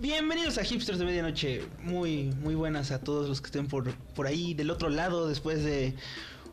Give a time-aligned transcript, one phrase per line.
[0.00, 1.62] Bienvenidos a Hipsters de Medianoche.
[1.82, 5.64] Muy, muy buenas a todos los que estén por, por ahí del otro lado después
[5.64, 5.94] de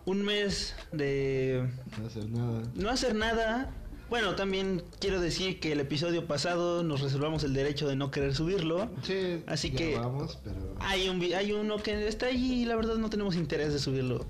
[0.05, 1.67] un mes de
[1.99, 2.63] No hacer nada.
[2.73, 3.71] no hacer nada.
[4.09, 8.35] Bueno, también quiero decir que el episodio pasado nos reservamos el derecho de no querer
[8.35, 8.89] subirlo.
[9.03, 10.75] Sí, Así ya que- vamos, pero.
[10.79, 14.25] Hay, un, hay uno que está ahí y la verdad no tenemos interés de subirlo.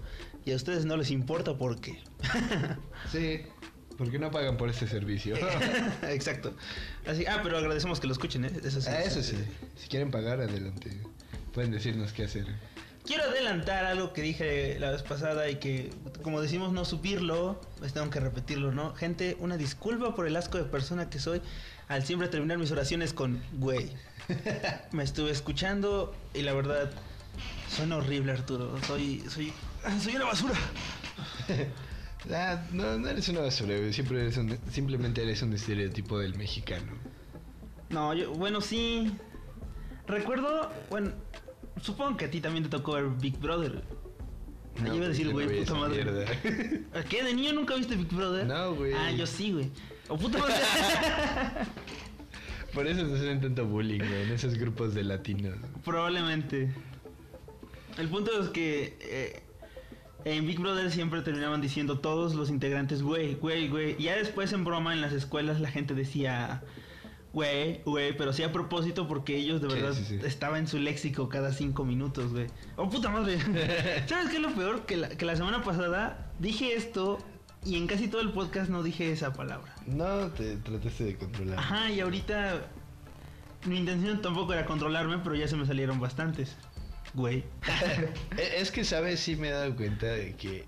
[0.46, 2.00] Y a ustedes no les importa por qué.
[3.12, 3.42] Sí,
[3.98, 5.36] porque no pagan por este servicio.
[6.04, 6.54] Exacto.
[7.08, 8.52] Así, ah, pero agradecemos que lo escuchen, ¿eh?
[8.64, 8.90] Eso sí.
[8.90, 9.38] Ah, Eso sí,
[9.78, 10.92] si quieren pagar, adelante.
[11.54, 12.46] Pueden decirnos qué hacer.
[13.06, 15.92] Quiero adelantar algo que dije la vez pasada y que,
[16.24, 18.96] como decimos, no subirlo, pues tengo que repetirlo, ¿no?
[18.96, 21.42] Gente, una disculpa por el asco de persona que soy
[21.88, 23.92] al siempre terminar mis oraciones con güey.
[24.92, 26.90] Me estuve escuchando y la verdad,
[27.70, 28.76] suena horrible, Arturo.
[28.88, 29.54] Soy, soy,
[30.02, 30.56] soy una basura.
[32.34, 33.76] Ah, no, no eres una basura.
[33.92, 36.92] Siempre eres un- simplemente eres un estereotipo del mexicano.
[37.90, 39.12] No, yo, bueno, sí.
[40.08, 41.12] Recuerdo, bueno,
[41.82, 43.84] supongo que a ti también te tocó ver Big Brother.
[44.86, 46.04] Yo iba a decir, no güey, vi puta madre.
[46.04, 46.26] mierda.
[47.00, 47.24] ¿A ¿Qué?
[47.24, 48.46] ¿De niño nunca viste Big Brother?
[48.46, 48.94] No, güey.
[48.94, 49.72] Ah, yo sí, güey.
[50.10, 50.56] O puta madre.
[52.74, 55.56] Por eso se hacen tanto bullying, güey, en esos grupos de latinos.
[55.86, 56.74] Probablemente.
[57.98, 59.44] El punto es que eh,
[60.26, 63.96] en Big Brother siempre terminaban diciendo todos los integrantes, güey, güey, güey.
[64.00, 66.64] Y ya después en broma en las escuelas la gente decía,
[67.32, 70.20] güey, güey, pero sí a propósito porque ellos de Sí, verdad sí, sí.
[70.26, 72.48] estaba en su léxico cada cinco minutos, güey.
[72.76, 73.38] Oh, puta madre.
[74.08, 74.86] ¿Sabes qué es lo peor?
[74.86, 77.20] Que la, que la semana pasada dije esto
[77.64, 79.74] y en casi todo el podcast no dije esa palabra.
[79.86, 81.60] No, te trataste de controlar.
[81.60, 82.68] Ajá, y ahorita
[83.66, 86.56] mi intención tampoco era controlarme, pero ya se me salieron bastantes.
[87.14, 87.44] Güey.
[88.38, 89.20] Eh, es que, ¿sabes?
[89.20, 90.66] Sí me he dado cuenta de que,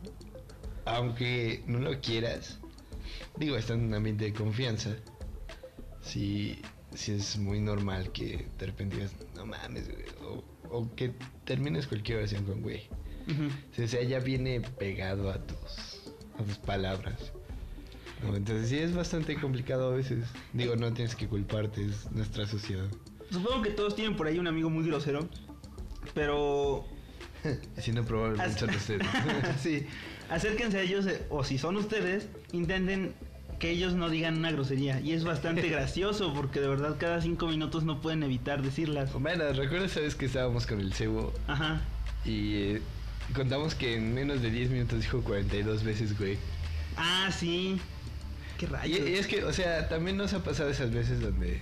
[0.86, 2.60] aunque no lo quieras,
[3.38, 4.96] digo, está en un ambiente de confianza,
[6.02, 6.62] sí,
[6.94, 11.14] sí es muy normal que de repente digas, no mames, güey, o, o que
[11.46, 12.88] termines cualquier oración con güey.
[13.78, 17.34] O sea, ya viene pegado a tus, a tus palabras.
[18.24, 18.36] ¿no?
[18.36, 20.26] Entonces sí es bastante complicado a veces.
[20.54, 22.88] Digo, no tienes que culparte, es nuestra sociedad.
[23.30, 25.28] Supongo que todos tienen por ahí un amigo muy grosero,
[26.14, 26.86] pero
[27.80, 29.08] Si no, probablemente son ustedes.
[29.62, 29.86] sí,
[30.30, 33.14] acérquense a ellos eh, o si son ustedes, intenten
[33.60, 37.48] que ellos no digan una grosería y es bastante gracioso porque de verdad cada cinco
[37.48, 39.12] minutos no pueden evitar decirlas.
[39.14, 41.82] Bueno, ¿recuerdas esa vez que estábamos con el cebo Ajá.
[42.24, 42.82] y eh,
[43.34, 46.38] contamos que en menos de 10 minutos dijo 42 veces, güey?
[46.98, 47.80] Ah, sí.
[48.60, 49.00] Qué Y, rayos.
[49.10, 51.60] y es que, o sea, también nos ha pasado esas veces donde,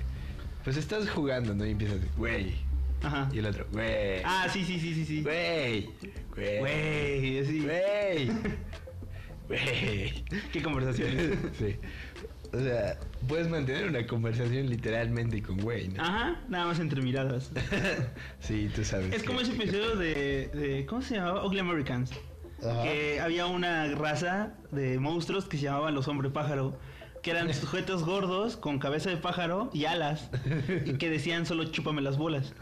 [0.63, 1.66] pues estás jugando, ¿no?
[1.66, 2.55] Y empiezas, güey.
[3.05, 3.29] Ajá.
[3.33, 4.21] Y el otro, güey.
[4.23, 5.21] Ah, sí, sí, sí, sí, sí.
[5.23, 5.89] Güey.
[6.35, 6.59] Güey.
[6.59, 7.59] Güey, así.
[7.61, 8.31] Güey.
[9.47, 10.23] Güey.
[10.51, 11.38] Qué conversaciones.
[11.59, 11.75] Sí.
[12.53, 16.01] O sea, puedes mantener una conversación literalmente con güey, ¿no?
[16.01, 17.51] Ajá, nada más entre miradas.
[18.39, 19.13] Sí, tú sabes.
[19.13, 21.45] Es que- como ese episodio de, de- ¿Cómo se llamaba?
[21.45, 22.11] Ugly Americans.
[22.63, 22.83] Ajá.
[22.83, 26.79] Que había una raza de monstruos que se llamaban los hombre pájaro.
[27.22, 30.29] Que eran sujetos gordos con cabeza de pájaro y alas.
[30.85, 32.53] y que decían solo chúpame las bolas.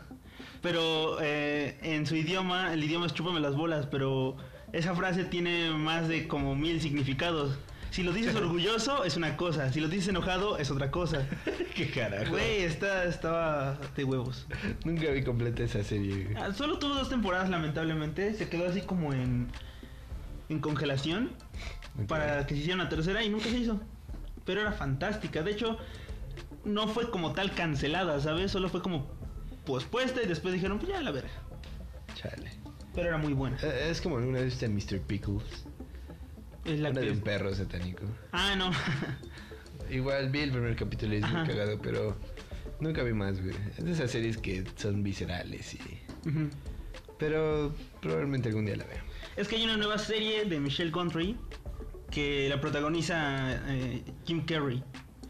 [0.64, 3.86] Pero eh, en su idioma, el idioma es chúpame las bolas.
[3.86, 4.38] Pero
[4.72, 7.60] esa frase tiene más de como mil significados.
[7.92, 9.74] Si lo dices orgulloso es una cosa.
[9.74, 11.28] Si lo dices enojado es otra cosa.
[11.76, 12.32] ¿Qué carajo?
[12.32, 14.48] Güey, está, estaba de huevos.
[14.86, 16.34] Nunca vi completa esa serie.
[16.38, 18.34] Ah, Solo tuvo dos temporadas, lamentablemente.
[18.34, 19.50] Se quedó así como en,
[20.48, 21.32] en congelación
[22.08, 23.82] para que se hiciera una tercera y nunca se hizo.
[24.46, 25.44] Pero era fantástica.
[25.44, 25.78] De hecho,
[26.64, 28.50] no fue como tal cancelada, ¿sabes?
[28.52, 29.12] Solo fue como
[29.66, 31.30] pospuesta y después dijeron, pues ya la verga.
[32.16, 32.52] Chale.
[32.94, 33.58] Pero era muy buena.
[33.64, 35.00] Eh, Es como alguna vez a Mr.
[35.02, 35.66] Pickles.
[36.66, 38.04] Es la una que- de un perro satánico.
[38.32, 38.72] Ah, no.
[39.90, 41.40] Igual vi el primer capítulo y es Ajá.
[41.40, 42.16] muy cagado, pero
[42.80, 43.56] nunca vi más, güey.
[43.78, 45.80] Es de esas series que son viscerales y...
[47.20, 49.04] Pero probablemente algún día la vea.
[49.36, 51.38] Es que hay una nueva serie de Michelle Gondry
[52.12, 54.84] que la protagoniza eh, Jim Carrey,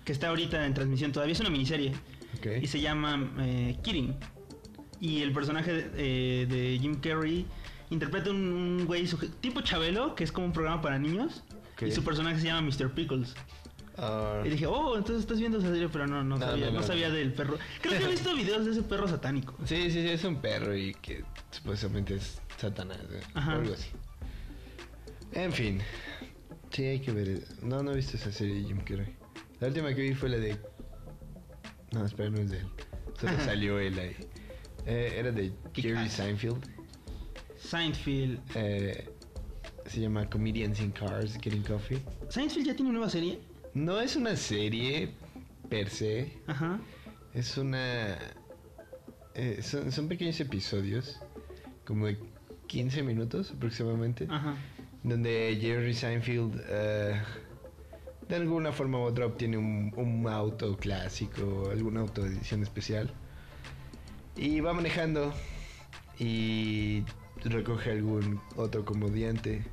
[0.06, 1.34] que está ahorita en transmisión todavía.
[1.34, 1.94] Es una miniserie.
[2.62, 4.16] Y se llama eh, Kidding.
[5.00, 7.46] Y el personaje de, eh, de Jim Carrey
[7.90, 9.08] interpreta un, un güey
[9.42, 11.44] tipo Chabelo, que es como un programa para niños.
[11.82, 12.92] Y su personaje se llama Mr.
[12.94, 13.36] Pickles.
[13.98, 16.72] Ah, Y dije, oh, entonces estás viendo esa serie, pero no, no, No, sabía, no,
[16.72, 17.58] no, no, sabía del perro.
[17.82, 19.56] Creo que he visto videos de ese perro satánico.
[19.66, 23.00] sí, sí, sí, es un perro y que supuestamente es Satanás,
[23.34, 23.52] Ajá.
[23.56, 23.90] o algo así.
[25.34, 25.82] En fin.
[26.72, 27.44] Sí, hay que ver.
[27.62, 29.16] No, no he visto esa serie de Jim Carrey.
[29.60, 30.60] La última que vi fue la de...
[31.94, 32.68] No, espera, no es de él.
[33.20, 34.16] Solo salió él ahí.
[34.86, 36.10] Eh, era de Jerry.
[36.10, 36.66] Seinfeld.
[37.58, 38.40] Seinfeld.
[38.56, 39.10] Eh,
[39.86, 42.00] se llama Comedians in Cars Getting Coffee.
[42.30, 43.40] Seinfeld ya tiene una nueva serie.
[43.74, 45.14] No es una serie
[45.70, 46.80] per se, Ajá.
[47.34, 48.18] es una
[49.34, 51.20] eh, son, son pequeños episodios,
[51.86, 52.20] como de
[52.68, 54.56] 15 minutos aproximadamente, Ajá.
[55.04, 57.20] donde Jerry Seinfeld eh,
[58.30, 63.12] de alguna forma u otra obtiene un, un auto clásico, alguna auto de edición especial,
[64.36, 65.34] y va manejando
[66.20, 67.04] y
[67.44, 69.56] recoge algún otro comediante.
[69.58, 69.64] en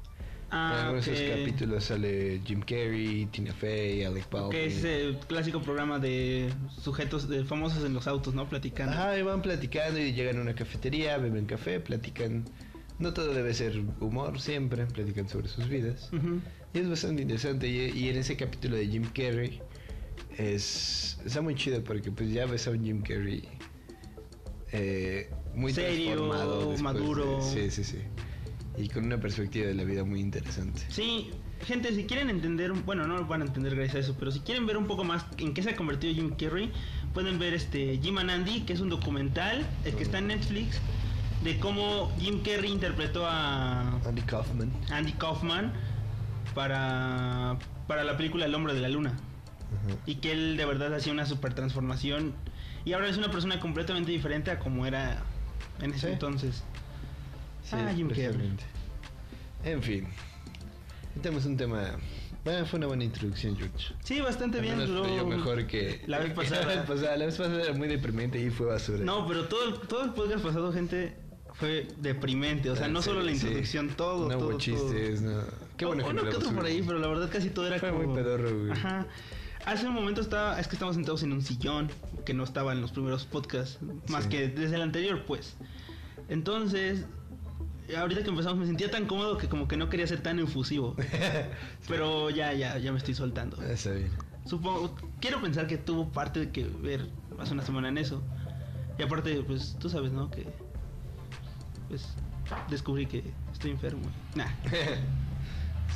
[0.52, 1.18] Ah, algunos de ok.
[1.18, 4.50] esos capítulos sale Jim Carrey, Tina Fey, Alec Baldwin.
[4.50, 6.52] Que es el clásico programa de
[6.82, 8.48] sujetos de famosos en los autos, ¿no?
[8.48, 8.92] Platicando.
[8.92, 12.44] Ajá, y van platicando y llegan a una cafetería, beben café, platican.
[12.98, 16.10] No todo debe ser humor, siempre platican sobre sus vidas.
[16.12, 16.40] Ujú.
[16.72, 17.68] Y es bastante interesante.
[17.68, 19.60] Y, y en ese capítulo de Jim Carrey
[20.38, 23.46] es está muy chido porque pues ya ves a un Jim Carrey
[24.72, 27.40] eh, muy Serio, transformado, de- maduro.
[27.42, 27.98] sí, sí, sí.
[28.78, 30.80] Y con una perspectiva de la vida muy interesante.
[30.88, 31.30] Sí,
[31.66, 34.40] gente, si quieren entender, bueno, no lo van a entender gracias a eso, pero si
[34.40, 36.70] quieren ver un poco más en qué se ha convertido Jim Carrey,
[37.12, 40.78] pueden ver este Jim and Andy, que es un documental, el que está en Netflix,
[41.42, 44.70] de cómo Jim Carrey interpretó a Andy Kaufman.
[44.90, 45.72] Andy Kaufman
[46.54, 49.10] para, para la película El hombre de la luna.
[49.10, 49.96] Ajá.
[50.06, 52.34] Y que él de verdad hacía una super transformación.
[52.84, 55.22] Y ahora es una persona completamente diferente a como era
[55.80, 56.12] en ese Sí.
[56.14, 56.62] entonces.
[57.62, 58.52] Sí, Ah, Jim Carrey.
[59.64, 60.06] En fin.
[61.22, 61.96] Tenemos un tema.
[62.44, 63.94] Bueno, fue una buena introducción, George.
[64.02, 64.78] Sí, bastante Al bien.
[64.86, 66.62] duró- mejor que la vez pasada.
[66.62, 69.04] La vez pasada, La vez pasada era muy deprimente y fue basura.
[69.04, 71.14] No, pero todo el, todo el podcast pasado, gente,
[71.52, 72.70] fue deprimente.
[72.70, 73.46] O sea, En no solo la serio, sí.
[73.46, 75.42] introducción, todo, No todo, hubo chistes, no.
[75.80, 78.02] Qué bueno que Uno otro por ahí, pero la verdad casi todo era Fue como...
[78.04, 78.70] muy pedorro, güey.
[78.70, 79.06] Ajá.
[79.64, 81.90] Hace un momento estaba, es que estábamos sentados en un sillón
[82.26, 83.78] que no estaba en los primeros podcasts,
[84.08, 84.28] más Sí.
[84.28, 85.56] que desde el anterior, pues.
[86.28, 87.06] Entonces,
[87.96, 90.96] ahorita que empezamos me sentía tan cómodo que como que no quería ser tan efusivo.
[91.88, 93.56] Pero ya, ya, ya me estoy soltando.
[93.58, 94.10] Ah, Está bien.
[94.44, 98.22] Supongo, quiero pensar que tuvo parte de que ver hace una semana en eso.
[98.98, 100.30] Y aparte, pues tú sabes, ¿no?
[100.30, 100.46] Que
[101.88, 102.06] pues
[102.68, 104.02] descubrí que estoy enfermo.
[104.34, 104.44] Nah,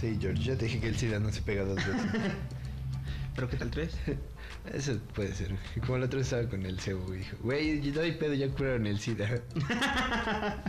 [0.00, 1.94] Sí, George, ya te dije que el SIDA no se pega dos veces.
[3.34, 3.96] pero ¿qué tal tres?
[4.72, 5.54] Eso puede ser.
[5.80, 8.86] Como el otro estaba con el cebo y dijo, güey, no hay pedo, ya curaron
[8.86, 9.40] el SIDA.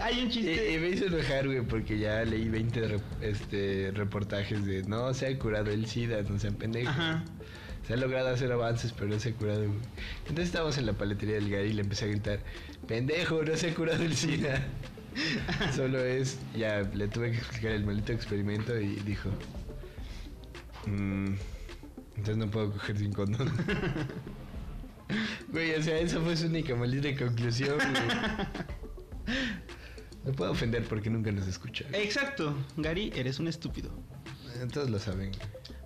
[0.00, 0.78] Hay un chiste.
[0.80, 5.38] me hizo enojar, güey, porque ya leí 20 re- este, reportajes de no se ha
[5.38, 6.88] curado el SIDA, no sean pendejos.
[6.90, 7.22] Ajá.
[7.86, 9.78] Se han logrado hacer avances, pero no se ha curado, güey.
[10.22, 12.40] Entonces estábamos en la paletería del Gary y le empecé a gritar,
[12.86, 14.62] pendejo, no se ha curado el SIDA.
[15.76, 19.30] Solo es, ya le tuve que explicar el maldito experimento y dijo,
[20.86, 21.34] "Mm,
[22.16, 23.50] entonces no puedo coger sin condón.
[25.50, 29.36] Güey, o sea, esa fue su única maldita conclusión, güey.
[30.24, 31.86] No puedo ofender porque nunca nos escucha.
[31.92, 33.90] Exacto, Gary, eres un estúpido.
[34.56, 35.30] Eh, Todos lo saben.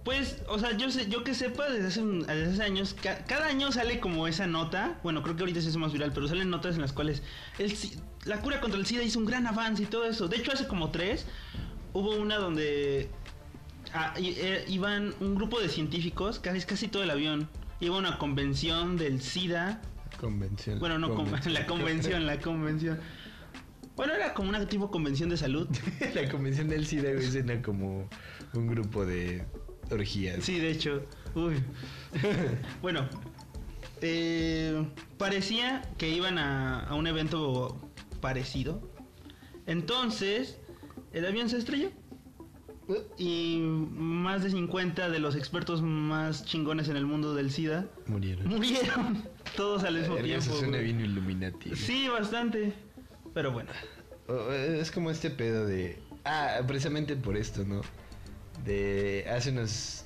[0.05, 3.25] Pues, o sea, yo sé, yo que sepa, desde hace, un- desde hace años, ca-
[3.25, 6.27] cada año sale como esa nota, bueno, creo que ahorita se hizo más viral, pero
[6.27, 7.23] salen notas en las cuales
[7.59, 7.73] el
[8.25, 10.27] la cura contra el SIDA hizo un gran avance y todo eso.
[10.29, 11.27] De hecho, hace como tres,
[11.93, 13.11] hubo una donde
[13.95, 17.49] ah, eh, iban un grupo de científicos, casi, casi todo el avión,
[17.81, 19.83] iba a una convención del SIDA,
[20.21, 20.79] Convención.
[20.81, 22.99] bueno, no, con- la convención, la convención.
[23.97, 25.69] Bueno, era como una tipo convención de salud.
[26.15, 28.09] la convención del SIDA, suena como
[28.55, 29.45] un grupo de
[29.93, 30.45] orgías.
[30.45, 31.05] Sí, de hecho.
[31.35, 31.63] Uy.
[32.83, 33.09] bueno.
[34.01, 34.85] eh,
[35.19, 37.79] parecía que iban a, a un evento
[38.21, 38.81] parecido.
[39.67, 40.59] Entonces,
[41.13, 41.91] el avión se estrelló.
[43.17, 48.49] Y más de 50 de los expertos más chingones en el mundo del SIDA Murieron.
[48.49, 49.23] murieron.
[49.57, 50.45] Todos al mismo tiempo.
[50.45, 51.75] Eso suena bien Illuminati.
[51.77, 52.73] Sí, bastante.
[53.33, 53.71] Pero bueno.
[54.51, 55.99] Es como este pedo de.
[56.25, 57.83] Ah, precisamente por esto, ¿no?
[58.65, 60.05] De hace unos.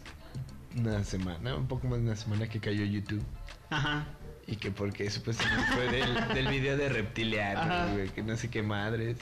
[0.79, 3.23] Una semana, un poco más de una semana que cayó YouTube.
[3.71, 4.07] Ajá.
[4.47, 6.93] Y que porque supuestamente fue del, del video de Ajá.
[6.95, 9.17] reptilianos, güey, que no sé qué madres.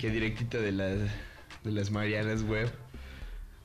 [0.00, 0.98] Que directito de las.
[1.64, 2.72] De las Marianas Web.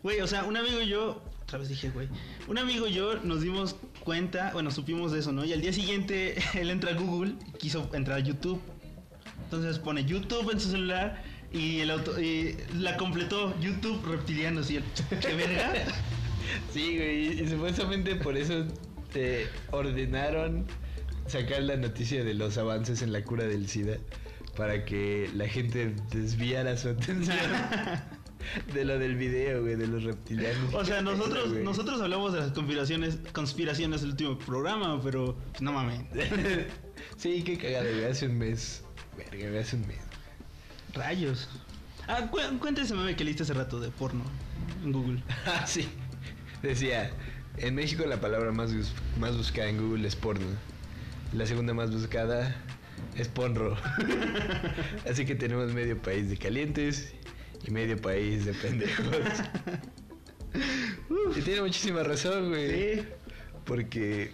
[0.01, 2.09] Güey, o sea, un amigo y yo, otra vez dije, güey,
[2.47, 5.45] un amigo y yo nos dimos cuenta, bueno, supimos de eso, ¿no?
[5.45, 8.59] Y al día siguiente él entra a Google y quiso entrar a YouTube.
[9.45, 11.23] Entonces pone YouTube en su celular
[11.53, 14.79] y el auto y la completó YouTube reptilianos y
[15.21, 15.73] ¿qué verga?
[16.71, 18.65] Sí, güey, y supuestamente por eso
[19.13, 20.65] te ordenaron
[21.27, 23.97] sacar la noticia de los avances en la cura del SIDA
[24.57, 27.37] para que la gente desviara su atención
[28.73, 30.73] de lo del video, güey, de los reptilianos.
[30.73, 35.71] O sea, nosotros nosotros hablamos de las conspiraciones conspiraciones del último programa, pero pues, no
[35.71, 36.01] mames.
[37.17, 38.83] sí, qué cagado, güey, hace un mes.
[39.17, 40.12] Verga, güey, hace un mes.
[40.93, 41.47] Rayos.
[42.07, 44.23] Ah, cu cuéntese ese meme que leíste hace rato de porno
[44.83, 45.23] en Google.
[45.45, 45.87] Ah, sí.
[46.61, 47.11] Decía,
[47.57, 50.45] en México la palabra más, bus- más buscada en Google es porno.
[51.33, 52.55] La segunda más buscada
[53.15, 53.75] es Ponro.
[55.09, 57.13] Así que tenemos medio país de calientes
[57.67, 59.05] y medio país de pendejos.
[61.35, 62.95] y tiene muchísima razón, güey.
[62.95, 63.03] Sí.
[63.65, 64.31] Porque.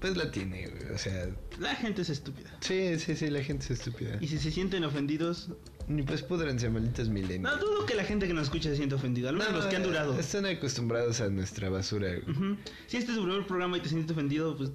[0.00, 0.92] Pues la tiene, güey.
[0.94, 1.28] O sea.
[1.58, 2.50] La gente es estúpida.
[2.60, 4.16] Sí, sí, sí, la gente es estúpida.
[4.20, 5.50] Y si se sienten ofendidos,
[5.88, 7.60] Ni pues pudranse, malditos no milenios.
[7.60, 9.28] dudo que la gente que nos escucha se sienta ofendida.
[9.28, 10.18] Al menos los que han durado.
[10.18, 12.56] Están acostumbrados a nuestra basura, güey.
[12.86, 14.70] Si este es tu primer programa y te sientes ofendido, pues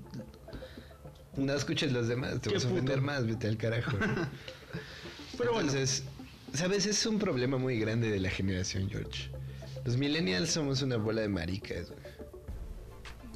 [1.37, 3.05] No escuches los demás, te vas a ofender puto.
[3.07, 3.97] más, vete al carajo.
[5.37, 5.69] Pero bueno.
[5.69, 6.03] Entonces,
[6.53, 6.85] ¿sabes?
[6.85, 9.31] Es un problema muy grande de la generación, George.
[9.85, 11.99] Los millennials somos una bola de maricas, güey.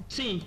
[0.08, 0.44] sí.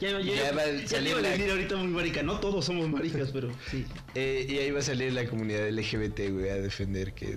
[0.00, 2.22] Ya, ya, va a salir la- ahorita muy marica.
[2.22, 3.84] No todos somos maricas, pero sí.
[4.14, 7.36] Eh, y ahí va a salir la comunidad LGBT, güey, a defender que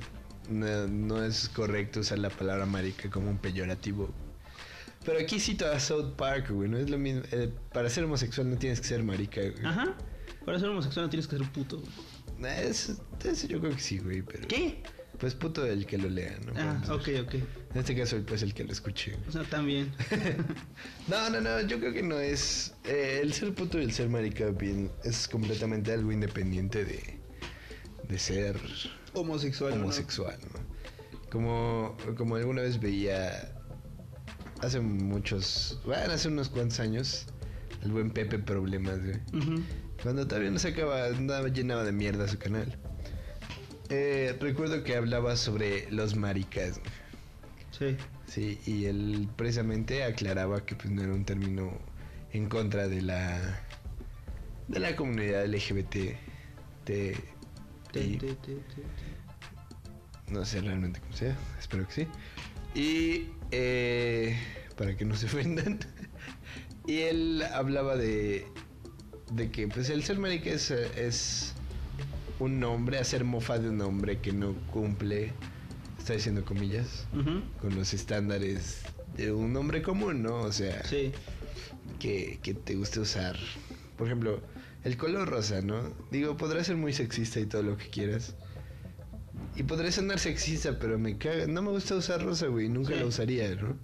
[0.50, 4.10] no, no es correcto usar la palabra marica como un peyorativo.
[5.06, 7.22] Pero aquí cito a South Park, güey, no es lo mismo.
[7.32, 9.64] eh, para ser homosexual no tienes que ser marica, güey.
[9.66, 9.96] Ajá.
[10.44, 11.82] Para ser homosexual no tienes que ser puto.
[12.44, 14.48] Es- eso yo creo que sí, güey, pero...
[14.48, 14.82] ¿Qué?
[15.20, 16.54] Pues puto el que lo lea, ¿no?
[16.56, 17.34] Ah, ok, ok.
[17.34, 19.16] En este caso, pues el que lo escuche.
[19.28, 19.92] O sea, también.
[21.08, 22.74] No, no, no, yo creo que no es.
[22.86, 27.20] eh, el ser puto y el ser marica bien es completamente algo independiente de,
[28.08, 28.60] de ser
[29.14, 29.74] Homosexual.
[29.74, 30.60] homosexual, ¿no?
[31.32, 33.54] Como, como alguna vez veía
[34.62, 37.26] hace muchos, bueno, hace unos cuantos años,
[37.84, 39.20] el buen Pepe Problemas, güey.
[40.04, 42.78] Cuando todavía no sacaba, nada llenaba de mierda su canal.
[43.89, 46.79] Eh, recuerdo que hablaba sobre los maricas.
[47.72, 47.96] Sí.
[48.27, 51.72] Sí, y él precisamente aclaraba que pues no era un término
[52.34, 53.62] en contra de la
[54.67, 55.96] de la comunidad LGBT.
[56.86, 57.17] De,
[57.94, 58.20] y-
[60.29, 62.08] no sé realmente cómo sea, espero que sí.
[62.75, 64.38] Y eh,
[64.75, 65.79] para que no se ofendan.
[66.86, 68.46] y él hablaba de
[69.32, 71.53] de que pues el ser marica es, es
[72.39, 75.34] un nombre, hacer mofa de un hombre que no cumple,
[75.98, 77.08] está diciendo comillas,
[77.62, 78.84] con los estándares
[79.15, 80.41] de un hombre común, ¿no?
[80.41, 81.12] O sea, Sí.
[82.00, 83.36] que, que te guste usar.
[83.98, 84.41] Por ejemplo,
[84.84, 85.82] el color rosa, ¿no?
[86.12, 88.36] Digo, podrá ser muy sexista y todo lo que quieras.
[89.56, 91.48] Y podré sonar sexista, pero me caga.
[91.48, 92.70] No me gusta usar rosa, güey.
[92.70, 93.00] Nunca Sí.
[93.00, 93.75] la usaría, ¿no?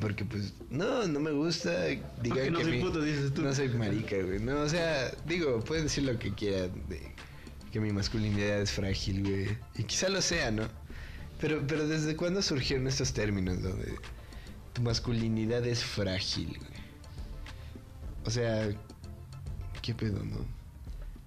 [0.00, 1.84] Porque, pues, no, no me gusta.
[1.86, 3.42] Digan Porque no que soy mi- puto, dices tú.
[3.42, 4.38] No soy marica, güey.
[4.40, 7.12] No, o sea, digo, pueden decir lo que quieran de
[7.70, 9.58] que mi masculinidad es frágil, güey.
[9.76, 10.64] Y quizá lo sea, ¿no?
[11.40, 13.94] Pero, pero ¿desde cuándo surgieron estos términos donde
[14.72, 16.80] tu masculinidad es frágil, güey?
[18.24, 18.68] O sea,
[19.82, 20.44] ¿qué pedo, no?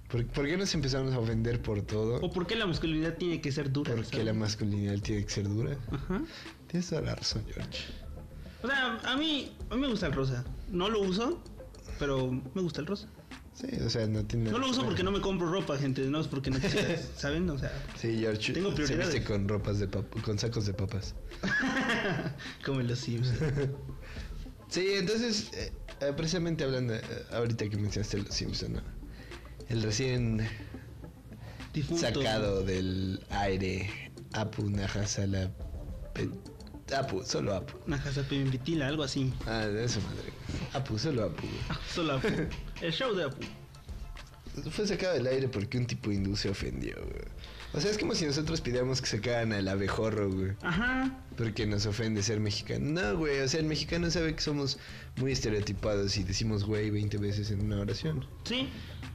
[0.09, 2.17] ¿Por, por qué nos empezamos a ofender por todo?
[2.21, 3.95] ¿O por qué la masculinidad tiene que ser dura?
[3.95, 4.25] Porque ¿sabes?
[4.25, 5.75] la masculinidad tiene que ser dura.
[5.91, 6.21] Ajá.
[6.67, 7.79] Tienes toda la razón, George.
[8.63, 10.43] O sea, a mí, a mí me gusta el rosa.
[10.69, 11.43] No lo uso,
[11.99, 13.07] pero me gusta el rosa.
[13.53, 16.01] Sí, o sea, no tiene No lo uso porque no me compro ropa, gente.
[16.07, 16.57] No es porque no
[17.17, 17.47] ¿saben?
[17.49, 18.53] O sea, Sí, George.
[18.53, 19.13] Tengo se prioridades.
[19.13, 21.13] viste con ropas de pap- con sacos de papas.
[22.65, 23.31] como en los Sims.
[24.69, 27.01] Sí, entonces, eh, eh, precisamente hablando, eh,
[27.31, 28.81] ahorita que mencionaste los Simpson, ¿no?
[29.69, 30.47] El recién
[31.75, 32.01] Difunto.
[32.01, 35.51] sacado del aire Apu Nahasala
[36.95, 37.77] Apu, solo Apu.
[37.87, 39.33] Najasa Pimbitila, algo así.
[39.45, 40.31] Ah, de eso madre.
[40.73, 41.41] Apu, solo Apu.
[41.41, 41.59] güey.
[41.69, 42.27] Ah, Solo Apu.
[42.81, 43.41] El show de Apu.
[44.69, 47.23] Fue sacado del aire porque un tipo hindú se ofendió, güey.
[47.73, 50.51] O sea, es como si nosotros pidiéramos que sacaran al abejorro, güey.
[50.61, 51.11] Ajá.
[51.37, 53.01] Porque nos ofende ser mexicano.
[53.01, 53.39] No, güey.
[53.39, 54.77] O sea, el mexicano sabe que somos
[55.17, 58.25] muy estereotipados y decimos güey 20 veces en una oración.
[58.43, 58.69] Sí.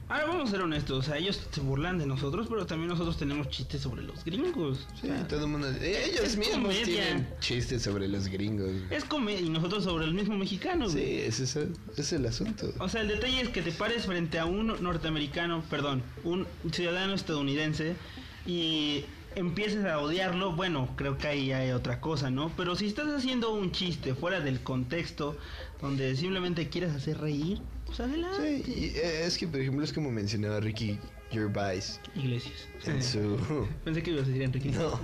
[0.09, 0.97] Ahora vamos a ser honestos.
[0.97, 4.87] O sea, ellos se burlan de nosotros, pero también nosotros tenemos chistes sobre los gringos.
[4.93, 5.69] O Sí, sea, todo el mundo.
[5.81, 6.83] Ellos es mismos comedia.
[6.83, 8.71] tienen chistes sobre los gringos.
[8.89, 11.19] Es comedia y nosotros sobre el mismo mexicano, Sí, güey.
[11.21, 12.73] ese es, el, ese es el asunto.
[12.79, 17.13] O sea, el detalle es que te pares frente a un norteamericano, perdón, un ciudadano
[17.13, 17.93] estadounidense
[18.49, 22.51] y empieces a odiarlo, bueno, creo que ahí hay otra cosa, ¿no?
[22.57, 25.37] Pero si estás haciendo un chiste fuera del contexto,
[25.81, 28.63] donde simplemente quieres hacer reír, pues adelante.
[28.65, 30.97] Sí, y eh, es que, por ejemplo, es como mencionaba Ricky
[31.29, 32.67] Gervais Iglesias.
[32.85, 33.67] en su.
[33.85, 34.71] Pensé que ibas a decir Enrique.
[34.71, 34.99] No.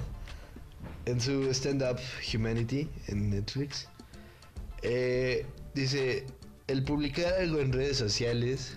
[1.05, 1.99] En su stand-up
[2.33, 3.87] Humanity en Netflix.
[4.81, 6.25] eh, dice:
[6.67, 8.75] El publicar algo en redes sociales.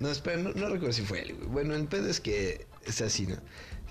[0.00, 1.34] No, espera, no, no recuerdo si fue él.
[1.48, 3.36] Bueno, el pedo es que es así, ¿no?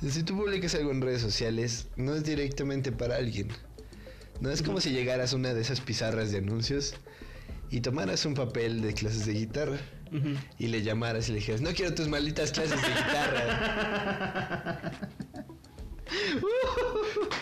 [0.09, 3.49] Si tú publicas algo en redes sociales, no es directamente para alguien.
[4.41, 6.95] No es como si llegaras a una de esas pizarras de anuncios
[7.71, 9.77] y tomaras un papel de clases de guitarra
[10.59, 14.91] y le llamaras y le dijeras, no quiero tus malditas clases de guitarra.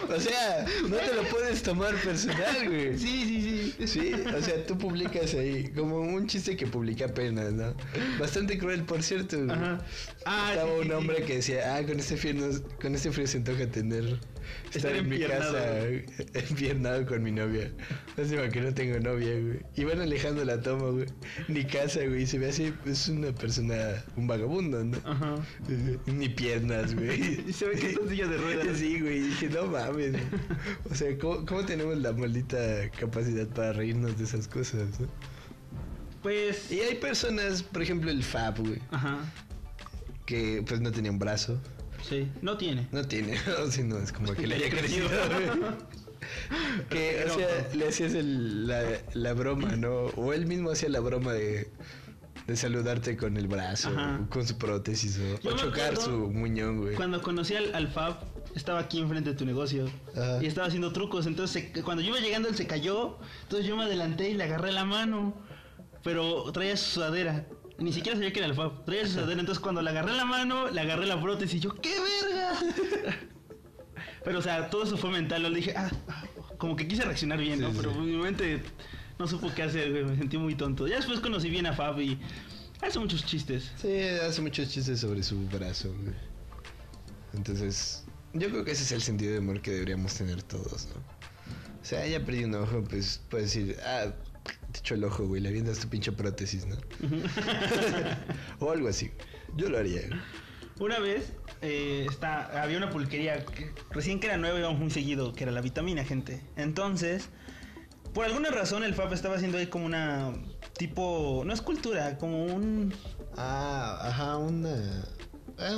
[0.09, 2.97] O sea, no te lo puedes tomar personal, güey.
[3.03, 3.87] Sí, sí, sí.
[3.87, 7.73] Sí, o sea, tú publicas ahí, como un chiste que publiqué apenas, ¿no?
[8.19, 9.37] Bastante cruel, por cierto.
[9.49, 9.81] Ajá.
[10.25, 11.23] Ah, Estaba sí, un hombre sí.
[11.23, 14.19] que decía, ah, con este frío, no- con este frío se antoja tener...
[14.73, 15.85] Estar en mi casa
[16.33, 17.71] empiernado con mi novia.
[18.17, 19.59] Lástima que no tengo novia, güey.
[19.75, 21.05] Y van alejando la toma, güey.
[21.47, 22.25] Ni casa, güey.
[22.25, 24.97] Se ve así, es una persona, un vagabundo, ¿no?
[25.05, 25.35] Ajá.
[26.07, 27.43] Ni piernas, güey.
[27.47, 28.77] Y se ve que en silla de ruedas.
[28.77, 29.17] Sí, güey.
[29.17, 30.15] Y dije, no mames.
[30.89, 35.07] O sea, ¿cómo, cómo tenemos la maldita capacidad para reírnos de esas cosas, no?
[36.21, 36.71] Pues.
[36.71, 39.19] Y hay personas, por ejemplo, el Fab, güey, Ajá.
[40.25, 41.61] que pues no tenía un brazo.
[42.07, 42.27] Sí.
[42.41, 42.87] No tiene.
[42.91, 43.37] No tiene,
[43.85, 45.07] no, es como que le haya crecido.
[46.89, 48.83] que, o sea, le hacías el- la,
[49.13, 50.05] la broma, ¿no?
[50.17, 51.71] O él mismo hacía la broma de,
[52.47, 56.95] de saludarte con el brazo, o con su prótesis, o, chocar su muñón, güey.
[56.95, 58.17] Cuando conocí al, al Fab,
[58.55, 59.85] estaba aquí enfrente de tu negocio.
[60.13, 60.41] Ajá.
[60.41, 61.25] Y estaba haciendo trucos.
[61.27, 63.17] Entonces, se- cuando yo iba llegando, él se cayó.
[63.43, 65.33] Entonces yo me adelanté y le agarré la mano.
[66.03, 67.45] Pero traía su sudadera.
[67.79, 68.85] Ni siquiera sabía que era el Fab.
[68.85, 69.39] Traía su sudadera.
[69.39, 71.55] Entonces, cuando le agarré la mano, le agarré la prótesis.
[71.55, 72.59] Y yo, ¡qué verga!
[74.23, 75.43] Pero, o sea, todo eso fue mental.
[75.43, 75.91] Lo dije, ah,
[76.57, 77.71] como que quise reaccionar bien, ¿no?
[77.71, 78.61] Sí, Pero mi mente
[79.19, 80.05] no supo qué hacer, güey.
[80.05, 80.87] Me sentí muy tonto.
[80.87, 82.17] Ya después conocí bien a Fab y
[82.81, 83.71] hace muchos chistes.
[83.77, 86.15] Sí, hace muchos chistes sobre su brazo, güey.
[87.33, 91.01] Entonces, yo creo que ese es el sentido de humor que deberíamos tener todos, ¿no?
[91.81, 94.13] O sea, ya perdí un ojo, pues puedes decir, ah,
[94.73, 96.75] te echo el ojo, güey, le avientas tu pinche prótesis, ¿no?
[98.59, 99.11] o algo así.
[99.55, 100.01] Yo lo haría.
[100.79, 105.33] Una vez eh, está, había una pulquería que recién que era nueva íbamos muy seguido,
[105.33, 106.41] que era la vitamina, gente.
[106.57, 107.29] Entonces,
[108.13, 110.33] por alguna razón el FAP estaba haciendo ahí como una
[110.75, 112.93] tipo, no escultura, como un
[113.37, 115.05] Ah, ajá, una.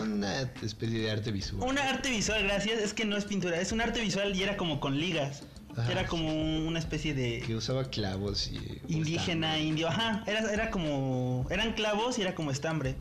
[0.02, 1.70] Una especie de arte visual.
[1.70, 4.56] un arte visual, gracias, es que no es pintura, es un arte visual y era
[4.56, 5.44] como con ligas.
[5.78, 8.82] Ajá, era como una especie de Que usaba clavos y.
[8.88, 12.96] indígena, indio, ajá, era, era como, eran clavos y era como estambre.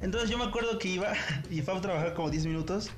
[0.00, 1.12] Entonces yo me acuerdo que iba
[1.50, 2.90] y Fab trabajaba como 10 minutos,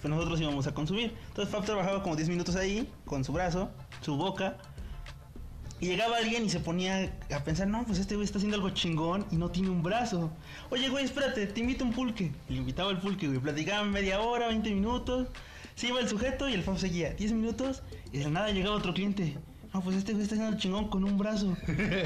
[0.00, 1.14] pues nosotros íbamos a consumir.
[1.28, 3.70] Entonces Fab trabajaba como 10 minutos ahí, con su brazo,
[4.02, 4.58] su boca,
[5.80, 8.70] y llegaba alguien y se ponía a pensar, no, pues este güey está haciendo algo
[8.70, 10.30] chingón y no tiene un brazo.
[10.70, 12.32] Oye, güey, espérate, te invito a un pulque.
[12.48, 15.28] Le invitaba al pulque, güey, platicaban media hora, 20 minutos.
[15.74, 17.82] Se iba el sujeto y el Fab seguía 10 minutos
[18.12, 19.36] y de nada llegaba otro cliente.
[19.72, 21.56] No, pues este güey está haciendo chingón con un brazo.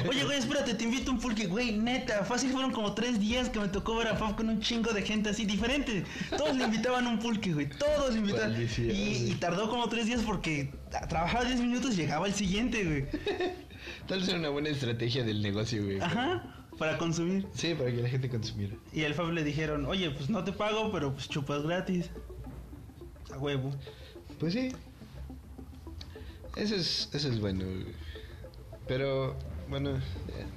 [0.09, 2.25] Oye, güey, espérate, te invito a un pulque, güey, neta.
[2.25, 5.03] Fácil fueron como tres días que me tocó ver a Fab con un chingo de
[5.03, 6.03] gente así diferente.
[6.35, 7.69] Todos le invitaban a un pulque, güey.
[7.69, 8.55] Todos le invitaban.
[8.59, 10.73] Y tardó como tres días porque
[11.07, 13.05] trabajaba 10 minutos y llegaba el siguiente, güey.
[14.07, 15.99] Tal vez era una buena estrategia del negocio, güey.
[15.99, 17.45] Ajá, para consumir.
[17.53, 18.77] Sí, para que la gente consumiera.
[18.91, 22.09] Y al Fab le dijeron, oye, pues no te pago, pero pues chupas gratis.
[23.33, 23.71] A huevo.
[24.39, 24.71] Pues sí.
[26.55, 27.65] Eso es, eso es bueno.
[28.87, 29.37] Pero,
[29.69, 29.99] bueno,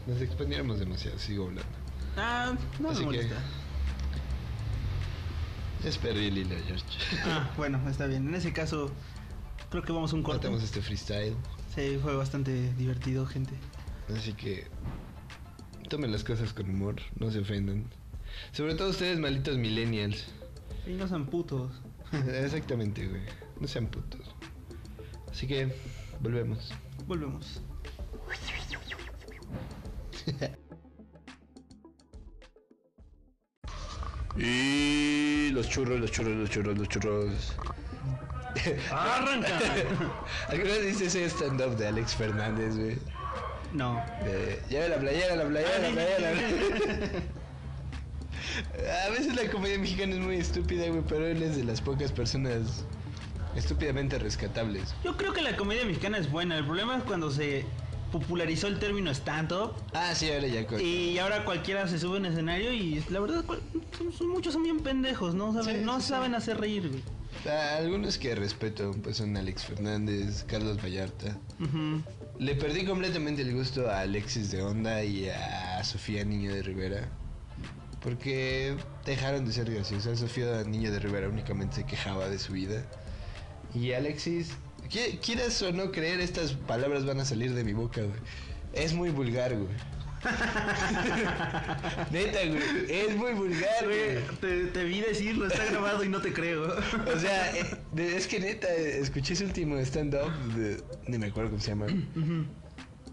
[0.06, 1.70] nos expandiéramos demasiado, sigo hablando.
[2.16, 3.42] Ah, no Así me que- molesta.
[5.84, 6.84] Es perdí el hilo, George.
[7.24, 8.28] Ah, bueno, está bien.
[8.28, 8.90] En ese caso,
[9.70, 10.38] creo que vamos a un corte.
[10.42, 11.34] Cortamos este freestyle.
[11.74, 13.54] Sí, fue bastante divertido, gente.
[14.16, 14.66] Así que
[15.88, 17.86] tomen las cosas con humor, no se ofendan.
[18.52, 20.24] Sobre todo ustedes, malditos millennials.
[20.86, 21.72] Y no sean putos.
[22.44, 23.22] Exactamente, güey.
[23.60, 24.34] No sean putos.
[25.30, 25.74] Así que
[26.20, 26.72] volvemos.
[27.06, 27.62] Volvemos.
[34.36, 37.54] Y los churros, los churros, los churros, los churros.
[38.90, 39.58] ¡Arranca!
[40.48, 42.98] ¿Alguna vez viste ese stand-up de Alex Fernández, güey?
[43.72, 44.02] No.
[44.24, 46.18] De, Lleva la playera, la playera, la playera.
[46.20, 47.22] la playera".
[49.06, 52.12] A veces la comedia mexicana es muy estúpida, güey, pero él es de las pocas
[52.12, 52.84] personas
[53.56, 54.94] estúpidamente rescatables.
[55.04, 56.56] Yo creo que la comedia mexicana es buena.
[56.58, 57.64] El problema es cuando se
[58.10, 59.72] popularizó el término stand-up.
[59.94, 60.66] Ah, sí, ahora ya.
[60.80, 65.34] Y ahora cualquiera se sube en escenario y la verdad son- muchos son bien pendejos,
[65.34, 66.08] no saben, Sí, no sí, sí.
[66.10, 67.02] saben hacer reír, güey.
[67.48, 71.38] Ah, Algunos que respeto, pues son Alex Fernández, Carlos Vallarta.
[72.38, 77.08] Le perdí completamente el gusto a Alexis de Onda y a Sofía Niño de Rivera.
[78.02, 80.18] Porque dejaron de ser graciosas.
[80.18, 82.84] Sofía Niño de Rivera únicamente se quejaba de su vida.
[83.74, 84.50] Y Alexis,
[84.90, 88.18] qui- quieras o no creer, estas palabras van a salir de mi boca, güey.
[88.72, 89.68] Es muy vulgar, güey.
[92.10, 92.62] Neta, güey.
[92.88, 94.18] Es muy vulgar, güey.
[94.40, 96.62] Te, te vi decirlo, está grabado y no te creo.
[97.14, 101.62] O sea, eh, es que neta, escuché su último stand-up, de- ni me acuerdo cómo
[101.62, 101.86] se llama.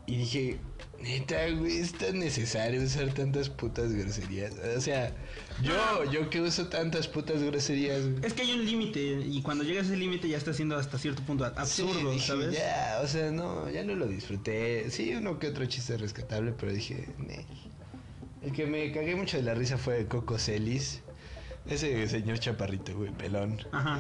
[0.06, 0.58] Y dije,
[1.01, 4.53] Neta, güey, es tan necesario usar tantas putas groserías.
[4.75, 5.13] O sea,
[5.62, 8.25] yo, yo que uso tantas putas groserías, güey.
[8.25, 10.97] Es que hay un límite y cuando llegas a ese límite ya está siendo hasta
[10.97, 12.51] cierto punto absurdo, Sí, dije, ¿sabes?
[12.53, 14.89] Ya, o sea, no, ya no lo disfruté.
[14.91, 17.07] Sí, uno que otro chiste rescatable, pero dije.
[18.41, 21.01] El que me cagué mucho de la risa fue Coco Celis.
[21.69, 23.57] Ese señor chaparrito, güey, pelón.
[23.71, 23.99] Ajá.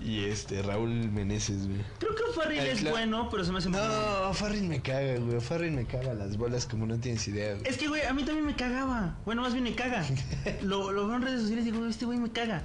[0.00, 1.80] Y este, Raúl Meneses, güey.
[1.98, 3.68] Creo que Farrell Ay, es bueno, pero se me hace.
[3.68, 5.40] No, Farrin me caga, güey.
[5.40, 7.68] Farrin me caga las bolas como no tienes idea, güey.
[7.68, 9.18] Es que, güey, a mí también me cagaba.
[9.26, 10.04] Bueno, más bien me caga.
[10.62, 12.62] lo, lo veo en redes sociales y digo, este güey me caga.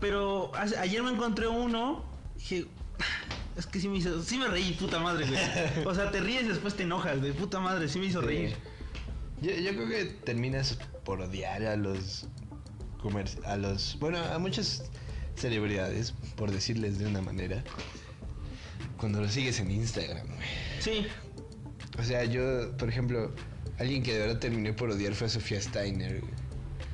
[0.00, 2.04] Pero ayer me encontré uno.
[2.36, 2.66] Dije,
[3.56, 4.22] es que sí me hizo.
[4.22, 5.40] Sí me reí, puta madre, güey.
[5.86, 7.88] O sea, te ríes y después te enojas, de puta madre.
[7.88, 8.26] Sí me hizo Sí.
[8.26, 8.56] reír.
[9.40, 12.26] Yo, yo creo que terminas por odiar a los
[13.00, 14.84] comer- a los bueno a muchas
[15.42, 17.62] celebridades por decirles de una manera
[18.96, 20.48] cuando los sigues en Instagram güey.
[20.80, 21.06] Sí.
[21.98, 23.32] o sea yo por ejemplo
[23.78, 26.32] alguien que de verdad terminé por odiar fue a Sofía Steiner güey,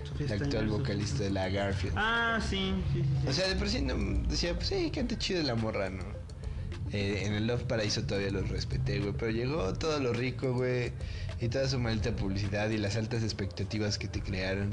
[0.04, 3.04] Sofía la actual vocalista de la Garfield Ah, sí, sí, sí.
[3.22, 3.28] sí.
[3.28, 3.94] o sea de por sí no,
[4.28, 6.04] decía pues sí canta chido la morra no
[6.90, 9.12] Eh, en el Love Paraíso todavía los respeté, güey.
[9.12, 10.90] Pero llegó todo lo rico, güey.
[11.38, 14.70] Y toda su maldita publicidad y las altas expectativas que te crearon.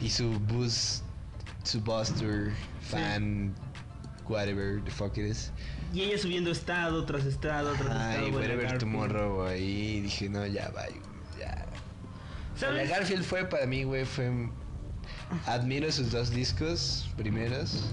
[0.00, 1.02] Y su bus,
[1.64, 3.54] su Buster, fan,
[4.28, 5.50] whatever the fuck it is.
[5.92, 8.24] Y ella subiendo estado tras estado tras estado.
[8.26, 9.52] Ay, whatever tomorrow.
[9.54, 11.00] Y dije, no, ya, güey,
[11.38, 11.66] ya.
[12.56, 12.88] ¿Sabes?
[12.88, 14.48] La Garfield fue para mí, güey, fue...
[15.46, 17.90] Admiro sus dos discos primeros,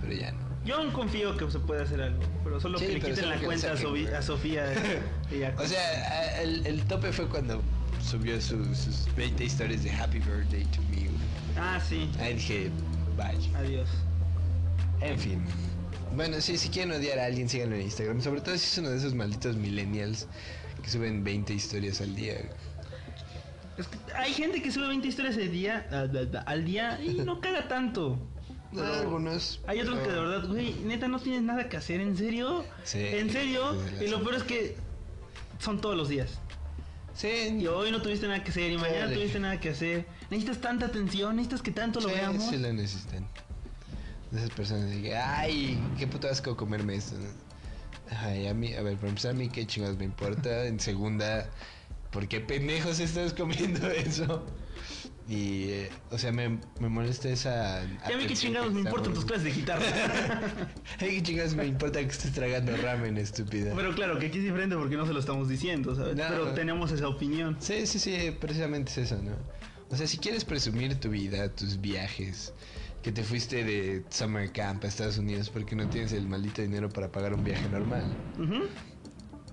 [0.00, 0.38] pero ya no.
[0.64, 3.38] Yo aún confío que se puede hacer algo, pero solo Sí, que le quiten la
[3.38, 4.64] cuenta a, a Sofía.
[5.30, 5.42] y.
[5.60, 7.62] O sea, el, el tope fue cuando
[8.02, 11.06] subió su- sus 20 historias de Happy Birthday to Me.
[11.58, 12.10] Ah, sí.
[12.18, 12.70] Ahí dije,
[13.16, 13.56] bye.
[13.56, 13.88] Adiós.
[15.00, 15.44] En fin.
[16.14, 18.20] Bueno, sí, si quieren odiar a alguien, síganlo en Instagram.
[18.20, 20.26] Sobre todo si es uno de esos malditos millennials
[20.82, 22.36] que suben 20 historias al día.
[23.76, 25.86] Es que hay gente que sube 20 historias al día,
[26.46, 28.18] al día y no caga tanto.
[28.72, 29.60] No, Pero algunos.
[29.66, 32.64] Hay otros que de verdad, güey, neta no tienes nada que hacer, ¿en serio?
[32.84, 33.76] Sí, ¿En serio?
[34.00, 34.76] Y lo peor es que
[35.58, 36.40] son todos los días.
[37.16, 40.06] Sí, Y hoy no tuviste nada que hacer y mañana tuviste nada que hacer.
[40.30, 42.44] Necesitas tanta atención, necesitas que tanto lo sí, veamos.
[42.44, 43.26] sí lo necesitan.
[44.30, 47.16] De esas personas de que, ay, qué puto asco comerme esto.
[48.10, 50.66] Ay, a mí, a ver, por empezar, a mí qué chingados me importa.
[50.66, 51.48] En segunda,
[52.10, 54.44] ¿por qué pendejos estás comiendo eso?
[55.28, 57.82] Y, eh, o sea, me, me molesta esa.
[57.82, 59.84] Y a mí qué atención chingados que me importan tus clases de guitarra.
[61.00, 63.72] Ay, qué chingados me importa que estés tragando ramen, estúpida.
[63.74, 66.16] Pero claro, que aquí es diferente porque no se lo estamos diciendo, ¿sabes?
[66.16, 66.24] No.
[66.28, 67.56] Pero tenemos esa opinión.
[67.58, 69.32] Sí, sí, sí, precisamente es eso, ¿no?
[69.90, 72.52] O sea, si quieres presumir tu vida, tus viajes,
[73.02, 76.88] que te fuiste de summer camp a Estados Unidos porque no tienes el maldito dinero
[76.88, 78.04] para pagar un viaje normal.
[78.36, 78.64] Ujú.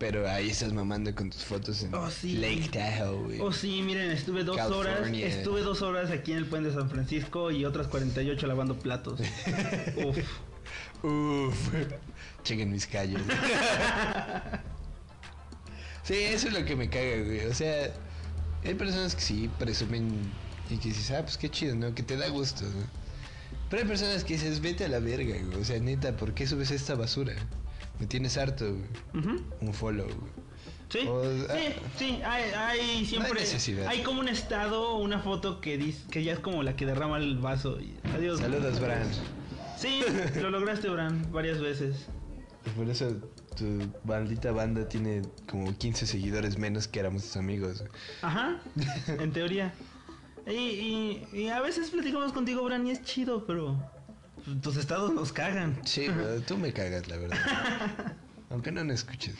[0.03, 2.35] Pero ahí estás mamando con tus fotos en Oh, sí.
[2.35, 3.39] Lake Tahoe.
[3.39, 5.07] Oh, sí, miren, estuve dos horas.
[5.07, 9.21] Estuve dos horas aquí en el puente de San Francisco y otras 48 lavando platos.
[9.95, 10.17] Uf.
[11.03, 11.73] Uf.
[12.43, 13.21] Chequen mis calles.
[16.03, 17.45] sí, eso es lo que me caga, güey.
[17.45, 17.89] O sea,
[18.65, 20.19] hay personas que sí presumen
[20.69, 21.95] y que dices, ah, pues qué chido, ¿no?
[21.95, 22.87] Que te da gusto, ¿no?
[23.69, 25.61] Pero hay personas que dices, vete a la verga, güey.
[25.61, 27.35] O sea, neta, ¿por qué subes esta basura?
[27.99, 29.23] Me tienes harto, güey.
[29.23, 29.43] Ujú.
[29.61, 30.31] Un follow, güey.
[30.89, 33.87] Sí, O- sí, sí, hay, hay siempre, necesidad.
[33.87, 37.17] hay como un estado, una foto que dice, que ya es como la que derrama
[37.17, 38.39] el vaso y adiós.
[38.39, 39.07] Saludos, Bran.
[39.77, 40.01] Sí,
[40.39, 42.07] lo lograste, Bran, varias veces.
[42.77, 43.09] Por eso
[43.57, 47.83] tu maldita banda tiene como 15 seguidores menos que éramos tus amigos.
[48.21, 48.61] Ajá,
[49.07, 49.73] en teoría.
[50.45, 53.79] Y, y, y a veces platicamos contigo, Bran, y es chido, pero
[54.61, 55.79] tus estados nos cagan.
[55.85, 56.07] Sí,
[56.47, 57.37] tú me cagas, la verdad.
[58.49, 59.35] Aunque no nos escuches.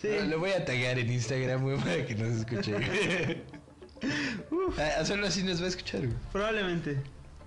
[0.00, 0.08] Sí.
[0.28, 2.72] Lo voy a taggear en Instagram, güey, para que nos escuche.
[4.50, 4.78] güey.
[4.78, 6.16] Ah, solo así nos va a escuchar, güey.
[6.32, 7.00] Probablemente.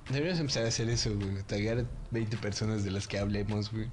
[0.10, 1.44] Deberíamos empezar a hacer eso, güey.
[1.44, 3.88] Taggear a 20 personas de las que hablemos, güey.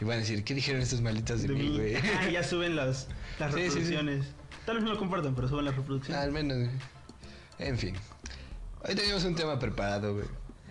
[0.00, 1.76] Y van a decir, ¿qué dijeron estas malitas de, De mí, mí.
[1.76, 1.96] güey?
[1.96, 3.08] Ah, ya suben las,
[3.38, 3.76] las Sí, sí, sí.
[3.78, 4.26] reproducciones.
[4.66, 6.22] Tal vez no lo compartan, pero suben las Ah, reproducciones.
[6.22, 6.70] al menos, güey.
[7.58, 7.94] En fin.
[8.86, 10.26] Hoy tenemos un tema preparado, güey.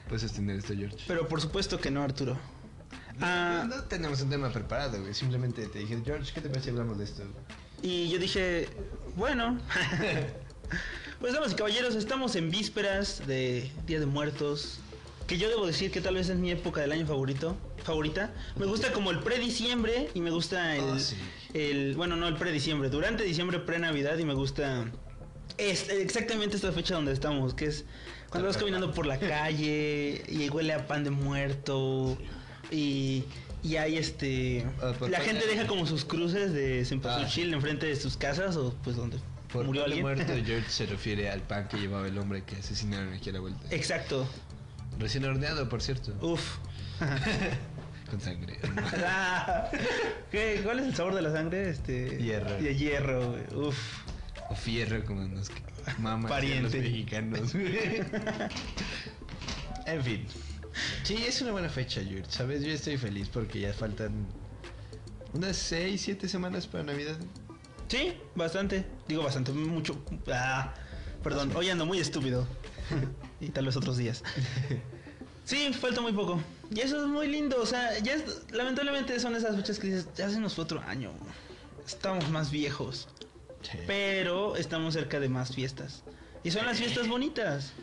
[0.10, 0.98] Puedes sostener esto, George.
[1.08, 2.38] Pero por supuesto que no, Arturo.
[3.22, 5.14] Ah, No, no tenemos un tema preparado, güey.
[5.14, 7.24] Simplemente te dije, George, ¿qué te parece si hablamos de esto?
[7.82, 8.68] Y yo dije,
[9.16, 9.60] bueno.
[11.22, 14.80] pues damas y caballeros, estamos en vísperas de Día de Muertos.
[15.28, 17.56] Que yo debo decir que tal vez es mi época del año favorito.
[17.84, 18.34] Favorita.
[18.58, 21.16] Me gusta como el pre-diciembre y me gusta el, Oh, sí.
[21.54, 21.94] el.
[21.96, 22.90] Bueno, no el pre-diciembre.
[22.90, 24.86] Durante diciembre, pre-navidad y me gusta.
[25.60, 27.86] Es exactamente esta fecha donde estamos, que es
[28.30, 32.18] cuando vas caminando por la calle y huele a pan de muerto
[32.72, 33.24] y,
[33.62, 34.66] Y hay este.
[34.82, 38.56] Ah, por la parte- gente deja como sus cruces de Cempasúchil enfrente de sus casas
[38.56, 39.18] o pues donde
[39.52, 40.16] Por murió pan de alguien.
[40.26, 43.40] muerto, George se refiere al pan que llevaba el hombre que asesinaron aquí a la
[43.42, 43.60] vuelta.
[43.72, 44.28] Exacto.
[44.98, 46.14] Recién horneado, por cierto.
[46.22, 46.58] Uf.
[48.10, 48.58] Con sangre.
[49.06, 49.70] Ah,
[50.32, 50.62] ¿Qué?
[50.64, 51.70] ¿Cuál es el sabor de la sangre?
[51.70, 52.18] Este.
[52.18, 52.56] Hierro.
[52.62, 53.68] De hierro, güey.
[53.68, 53.78] Uf.
[54.60, 55.50] Fierro, como nos
[56.62, 57.56] los mexicanos.
[59.86, 60.26] en fin.
[61.04, 62.26] Sí, es una buena fecha, George.
[62.30, 62.64] ¿Sabes?
[62.64, 64.12] Yo estoy feliz porque ya faltan
[65.34, 67.18] unas 6, 7 semanas para Navidad.
[67.88, 68.86] Sí, bastante.
[69.08, 70.04] Digo bastante, mucho.
[70.32, 70.74] Ah,
[71.24, 72.48] perdón, hoy ando muy estúpido.
[73.42, 74.24] y tal vez otros días.
[75.44, 76.40] Sí, falta muy poco.
[76.74, 77.60] Y eso es muy lindo.
[77.62, 80.82] O sea, ya es- lamentablemente son esas fechas que dices, ya se nos fue otro
[80.82, 81.12] año.
[81.86, 83.08] Estamos más viejos.
[83.88, 86.04] Pero estamos cerca de más fiestas.
[86.44, 87.74] Y son las fiestas bonitas.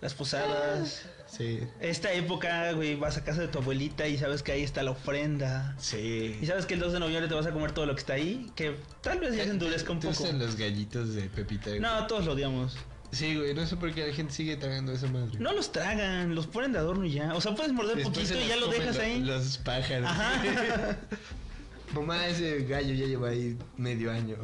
[0.00, 1.06] Las posadas.
[1.26, 1.60] Sí.
[1.80, 4.90] Esta época, güey, vas a casa de tu abuelita y sabes que ahí está la
[4.90, 5.74] ofrenda.
[5.78, 6.38] Sí.
[6.42, 8.12] Y sabes que el 2 de noviembre te vas a comer todo lo que está
[8.14, 8.50] ahí.
[8.54, 10.18] Que tal vez ya se endurezca un ¿Te poco.
[10.20, 11.70] gustan los gallitos de Pepita?
[11.70, 11.80] güey?
[11.80, 12.76] No, todos lo odiamos.
[13.12, 15.38] Sí, güey, no sé por qué la gente sigue tragando esa madre.
[15.38, 17.32] No los tragan, los ponen de adorno y ya.
[17.34, 19.20] O sea, puedes morder Después poquito y ya lo dejas lo- ahí.
[19.20, 20.08] Los pájaros.
[20.10, 20.98] Ajá.
[21.94, 24.36] Mamá, ese gallo ya lleva ahí medio año.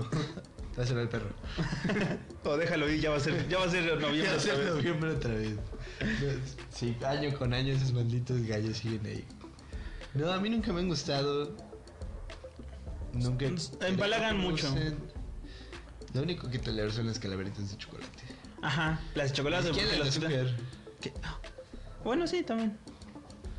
[0.80, 1.28] Dáselo al perro.
[2.44, 4.22] o déjalo ir, ya va a ser, ya va a ser noviembre.
[4.22, 5.58] Ya va a ser otra noviembre otra vez.
[6.70, 9.22] Sí, año con año esos malditos gallos siguen ahí.
[10.14, 11.54] No, a mí nunca me han gustado.
[13.12, 13.44] Nunca.
[13.86, 14.74] Empalagan mucho.
[16.14, 18.22] Lo único que tolero son las calaveritas de chocolate.
[18.62, 19.68] Ajá, las de chocolate.
[19.68, 20.64] Ni siquiera porque las de las- azúcar.
[21.02, 21.12] ¿Qué?
[22.04, 22.78] Bueno, sí, también.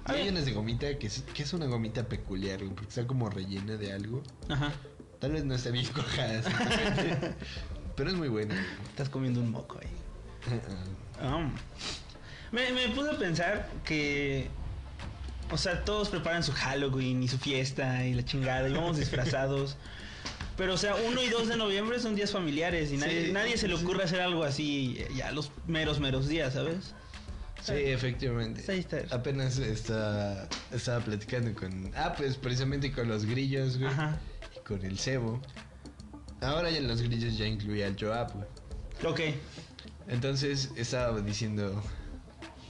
[0.05, 3.77] Hay unas de gomita que es, que es una gomita peculiar, porque está como rellena
[3.77, 4.23] de algo.
[4.49, 4.73] Ajá.
[5.21, 7.33] Tal vez no está bien cojada, exactamente,
[7.95, 8.55] pero es muy buena.
[8.89, 10.59] Estás comiendo un moco ahí.
[11.23, 11.47] Ah.
[12.51, 14.47] Me, me puse a pensar que.
[15.51, 19.77] O sea, todos preparan su Halloween y su fiesta y la chingada y vamos disfrazados.
[20.57, 23.57] Pero, o sea, 1 y 2 de noviembre son días familiares y nadie, Sí, nadie
[23.57, 23.83] se le sí.
[23.83, 26.95] ocurre hacer algo así ya los meros, meros días, ¿sabes?
[27.61, 28.63] Sí, efectivamente.
[28.71, 29.01] Ahí está.
[29.15, 31.91] Apenas está, estaba platicando con.
[31.95, 33.91] Ah, pues precisamente con los grillos, güey.
[33.91, 34.19] Ajá.
[34.71, 35.41] Con el cebo.
[36.39, 38.47] Ahora ya los grillos ya incluía el Joab, güey.
[39.03, 39.35] Ok.
[40.07, 41.83] Entonces estaba diciendo.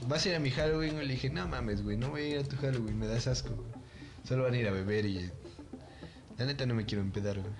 [0.08, 1.00] ¿Vas a ir a mi Halloween?
[1.00, 3.28] Y le dije, no mames, güey, no voy a ir a tu Halloween, me das
[3.28, 3.50] asco.
[4.24, 5.30] Solo van a ir a beber y.
[6.38, 7.52] La neta no me quiero empedar, güey.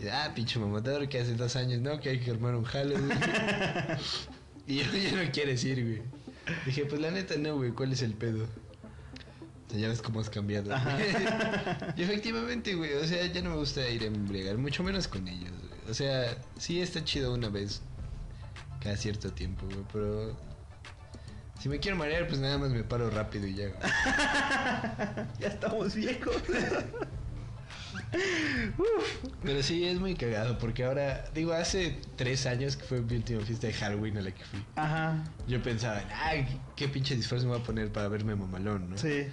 [0.00, 3.10] Y, ah, pinche mamador, que hace dos años, no, que hay que armar un Halloween.
[4.68, 6.02] y yo ya no quieres ir, güey.
[6.64, 8.46] Dije, pues la neta no, güey, ¿cuál es el pedo?
[9.72, 10.70] Sea, ya ves cómo has cambiado.
[11.96, 15.26] Y efectivamente, güey, o sea, ya no me gusta ir a embriagar, mucho menos con
[15.26, 15.90] ellos, güey.
[15.90, 17.80] O sea, sí está chido una vez
[18.80, 20.36] cada cierto tiempo, güey, pero
[21.60, 23.68] si me quiero marear, pues nada más me paro rápido y ya.
[23.68, 23.78] güey.
[25.40, 26.36] Ya estamos viejos.
[29.42, 33.40] Pero sí, es muy cagado, porque ahora, digo, hace tres años que fue mi última
[33.42, 34.62] fiesta de Halloween a la que fui.
[34.76, 35.24] Ajá.
[35.48, 38.98] Yo pensaba, ay, qué pinche disfraz me voy a poner para verme mamalón, ¿no?
[38.98, 39.26] Sí.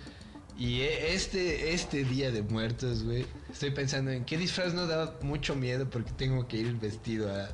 [0.59, 5.15] Y e- este, este día de muertos, güey, estoy pensando en qué disfraz no da
[5.21, 7.49] mucho miedo porque tengo que ir vestido a,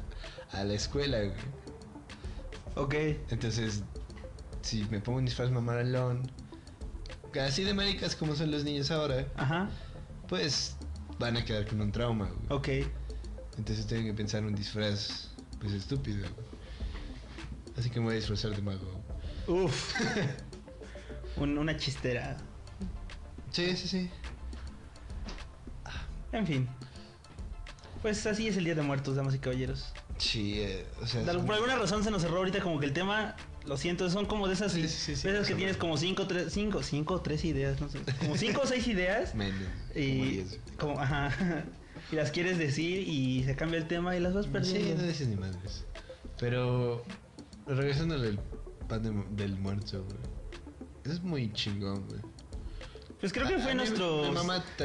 [0.51, 1.31] a la escuela, güey.
[2.75, 2.95] Ok.
[3.29, 3.83] Entonces,
[4.63, 6.29] si me pongo un disfraz mamalón,
[7.39, 9.69] así de maricas como son los niños ahora, Ajá.
[10.27, 10.75] pues
[11.19, 12.81] van a quedar con un trauma, güey.
[12.81, 12.87] Ok.
[13.59, 16.47] Entonces tengo que pensar un disfraz, pues estúpido, güey.
[17.77, 18.99] Así que me voy a disfrazar de mago.
[19.47, 19.93] Uf.
[21.37, 22.37] Un- una chistera.
[23.55, 24.09] Sí, sí, sí.
[26.33, 26.67] En fin.
[28.01, 29.93] Pues así es el Día de Muertos, damas y caballeros.
[30.17, 31.23] Sí, eh, o sea...
[31.23, 34.47] Por alguna razón se nos cerró ahorita como que el tema, lo siento, son como
[34.49, 37.13] de esas, Sí, sí, sí, sí, de esas que tienes como cinco, tres, cinco, cinco
[37.15, 39.61] o tres ideas, no sé, como cinco o seis ideas Menos,
[39.93, 40.59] como y diez.
[40.77, 41.31] como, ajá,
[42.11, 45.01] y las quieres decir y se cambia el tema y las vas Sí, perdiendo.
[45.01, 45.85] no dices ni madres.
[46.37, 47.03] Pero
[47.65, 48.37] regresando al
[48.89, 50.17] pan de del muerto, güey.
[51.05, 52.19] Eso es muy chingón, güey.
[53.19, 54.23] Pues creo que fue a nuestro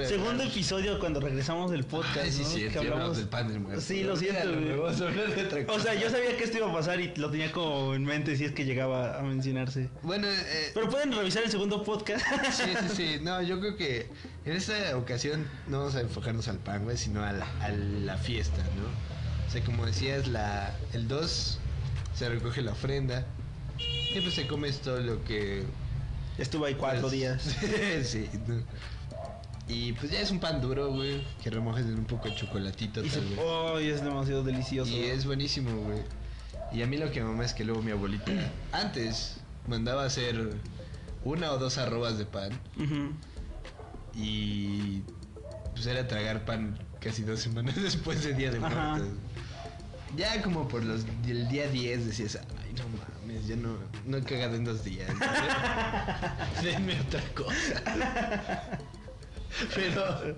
[0.06, 2.48] segundo episodio cuando regresamos del podcast, Ah, sí, ¿no?
[2.48, 3.80] sí, que hablamos del pan del muerto.
[3.80, 4.48] Sí, lo siento.
[4.84, 8.04] Otra O sea, yo sabía que esto iba a pasar y lo tenía como en
[8.04, 9.90] mente si es que llegaba a mencionarse.
[10.02, 12.24] Bueno, eh, Pero pueden revisar el segundo podcast.
[12.52, 13.18] sí, sí, sí.
[13.22, 14.08] No, yo creo que
[14.44, 18.16] en esta ocasión no vamos a enfocarnos al pan, güey, sino a la, a la
[18.16, 19.46] fiesta, ¿no?
[19.46, 21.58] O sea, como decías, la, el 2
[22.14, 23.26] se recoge la ofrenda
[24.14, 25.64] y pues se come todo lo que
[26.40, 27.56] Estuve ahí cuatro Pues, días.
[28.04, 28.28] sí.
[28.48, 28.60] no.
[29.68, 33.04] Y pues ya es un pan duro, güey, que remojes en un poco de chocolatito
[33.04, 33.38] Y se- tal vez.
[33.76, 34.90] ¡Ay, es demasiado delicioso!
[34.90, 36.00] Y es buenísimo, güey.
[36.72, 38.32] Y a mí lo que me mama es que luego mi abuelita
[38.72, 39.36] antes
[39.68, 40.54] mandaba a hacer
[41.24, 42.50] una o dos arrobas de pan.
[44.14, 45.02] Y
[45.72, 48.94] pues era tragar pan casi dos semanas después de Día de Ajá.
[48.96, 49.08] Muertos.
[50.16, 52.38] Ya como por los el día 10 decías,
[52.70, 55.10] ay no mames, ya no, no he cagado en dos días.
[56.62, 57.82] Denme otra cosa.
[59.74, 60.36] Pero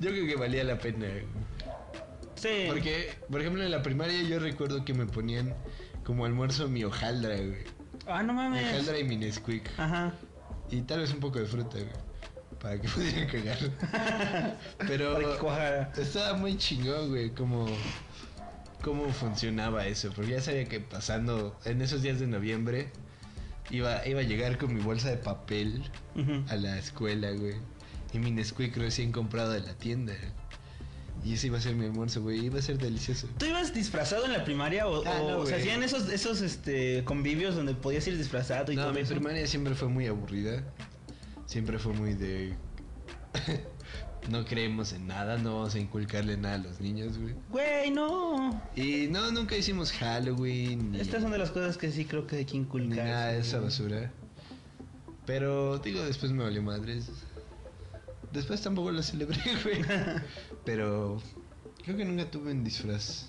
[0.00, 1.06] yo creo que valía la pena.
[2.36, 2.66] Sí.
[2.68, 5.54] Porque, por ejemplo, en la primaria yo recuerdo que me ponían
[6.04, 7.64] como almuerzo mi hojaldra, güey.
[8.06, 8.66] Ah, no Mi mames.
[8.72, 9.68] hojaldra y mi Nesquik.
[9.78, 10.12] Ajá.
[10.70, 11.90] Y tal vez un poco de fruta, güey.
[12.60, 13.58] Para que pudiera cagar.
[14.86, 15.92] Pero Para que cuajara.
[15.96, 17.66] estaba muy chingón, güey, cómo,
[18.82, 20.10] cómo funcionaba eso.
[20.14, 22.88] Porque ya sabía que pasando en esos días de noviembre
[23.70, 25.82] iba, iba a llegar con mi bolsa de papel
[26.48, 27.56] a la escuela, güey.
[28.12, 30.14] Y mi Nesquik recién comprado de la tienda.
[31.24, 32.44] Y ese iba a ser mi almuerzo, güey.
[32.46, 33.26] Iba a ser delicioso.
[33.38, 37.02] ¿Tú ibas disfrazado en la primaria o, Ah, o no, se hacían esos, esos este,
[37.04, 39.14] convivios donde podías ir disfrazado y No, todo mi eso?
[39.14, 40.62] primaria siempre fue muy aburrida.
[41.46, 42.54] Siempre fue muy de.
[44.30, 47.34] No creemos en nada, no vamos a inculcarle nada a los niños, güey.
[47.50, 48.60] Güey, no.
[48.74, 50.92] Y no, nunca hicimos Halloween.
[50.92, 53.04] Ni, Estas son de las cosas que sí creo que hay que inculcar.
[53.06, 54.10] nada de esa basura.
[55.26, 57.08] Pero, digo, después me valió madres.
[58.32, 59.82] Después tampoco lo celebré, güey.
[60.64, 61.20] Pero
[61.84, 63.28] creo que nunca tuve un disfraz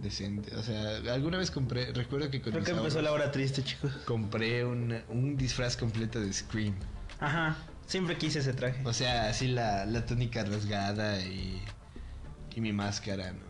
[0.00, 0.54] decente.
[0.56, 3.62] O sea, alguna vez compré, recuerdo que con Creo mis que empezó la hora triste,
[3.62, 3.92] chicos.
[4.06, 6.74] compré una- un disfraz completo de Scream.
[7.18, 7.56] Ajá.
[7.90, 8.80] Siempre quise ese traje.
[8.84, 11.60] O sea, así la, la túnica rasgada y,
[12.54, 13.40] y mi máscara, ¿no?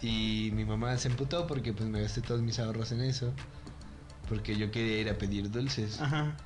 [0.00, 3.32] Y mi mamá se emputó porque pues me gasté todos mis ahorros en eso.
[4.28, 6.00] Porque yo quería ir a pedir dulces.
[6.00, 6.36] Ajá.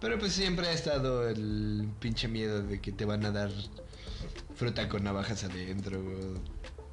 [0.00, 3.52] Pero pues siempre ha estado el pinche miedo de que te van a dar
[4.56, 6.02] fruta con navajas adentro,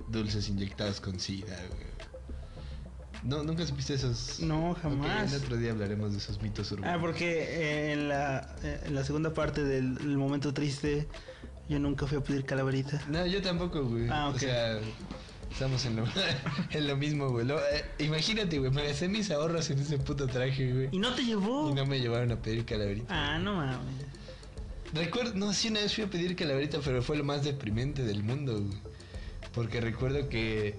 [0.10, 1.88] dulces inyectados con sida, güey.
[3.24, 4.40] No, nunca supiste esos.
[4.40, 5.34] No, jamás.
[5.34, 6.96] el otro día hablaremos de esos mitos urbanos.
[6.96, 11.08] Ah, porque eh, en, la, eh, en la segunda parte del, momento triste,
[11.68, 13.02] yo nunca fui a pedir calaverita.
[13.10, 14.08] No, yo tampoco, güey.
[14.10, 14.36] Ah, ok.
[14.36, 14.80] O sea,
[15.52, 16.06] estamos en lo,
[16.72, 17.46] en lo mismo, güey.
[17.46, 20.90] Lo- eh, imagínate, güey, me gasté mis ahorros en ese puto traje, güey.
[20.92, 21.70] ¿Y no te llevó?
[21.70, 23.08] Y no me llevaron a pedir calaverita.
[23.10, 23.78] Ah, no mames.
[24.94, 28.24] Recuerdo, no, sí, una vez fui a pedir calaverita, pero fue lo más deprimente del
[28.24, 28.78] mundo, güey.
[29.54, 30.76] Porque recuerdo que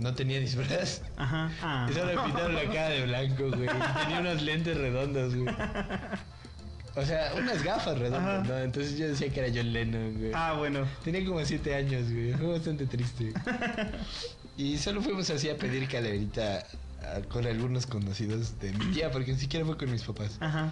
[0.00, 1.02] no tenía disfraz.
[1.16, 1.50] Ajá.
[1.62, 1.86] Ah.
[1.90, 3.64] Y solo me pintaron la cara de blanco, güey.
[3.64, 5.54] Y tenía unos lentes redondos, güey.
[6.96, 8.48] O sea, unas gafas redondas, Ajá.
[8.48, 8.58] ¿no?
[8.58, 10.32] Entonces yo decía que era John Lennon, güey.
[10.34, 10.86] Ah, bueno.
[11.04, 12.32] Tenía como siete años, güey.
[12.34, 13.32] Fue bastante triste.
[14.56, 16.66] Y solo fuimos así a pedir calaverita
[17.30, 20.36] con algunos conocidos de mi tía, porque ni siquiera fue con mis papás.
[20.40, 20.70] Ajá.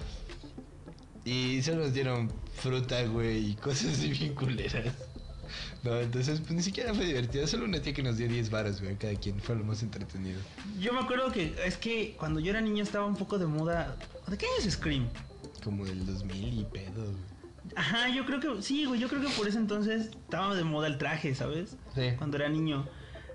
[1.25, 4.93] Y solo nos dieron fruta, güey, y cosas así bien culeras.
[5.89, 7.47] No, entonces pues ni siquiera fue divertido.
[7.47, 9.41] Solo una tía que nos dio 10 varas, güey, cada quien.
[9.41, 10.39] Fue lo más entretenido.
[10.79, 13.97] Yo me acuerdo que es que cuando yo era niño estaba un poco de moda.
[14.27, 15.09] ¿De qué año es Scream?
[15.65, 17.39] Como del 2000 y pedo, güey.
[17.75, 19.01] Ajá, yo creo que sí, güey.
[19.01, 21.77] Yo creo que por ese entonces estaba de moda el traje, ¿sabes?
[21.95, 22.11] Sí.
[22.19, 22.87] Cuando era niño.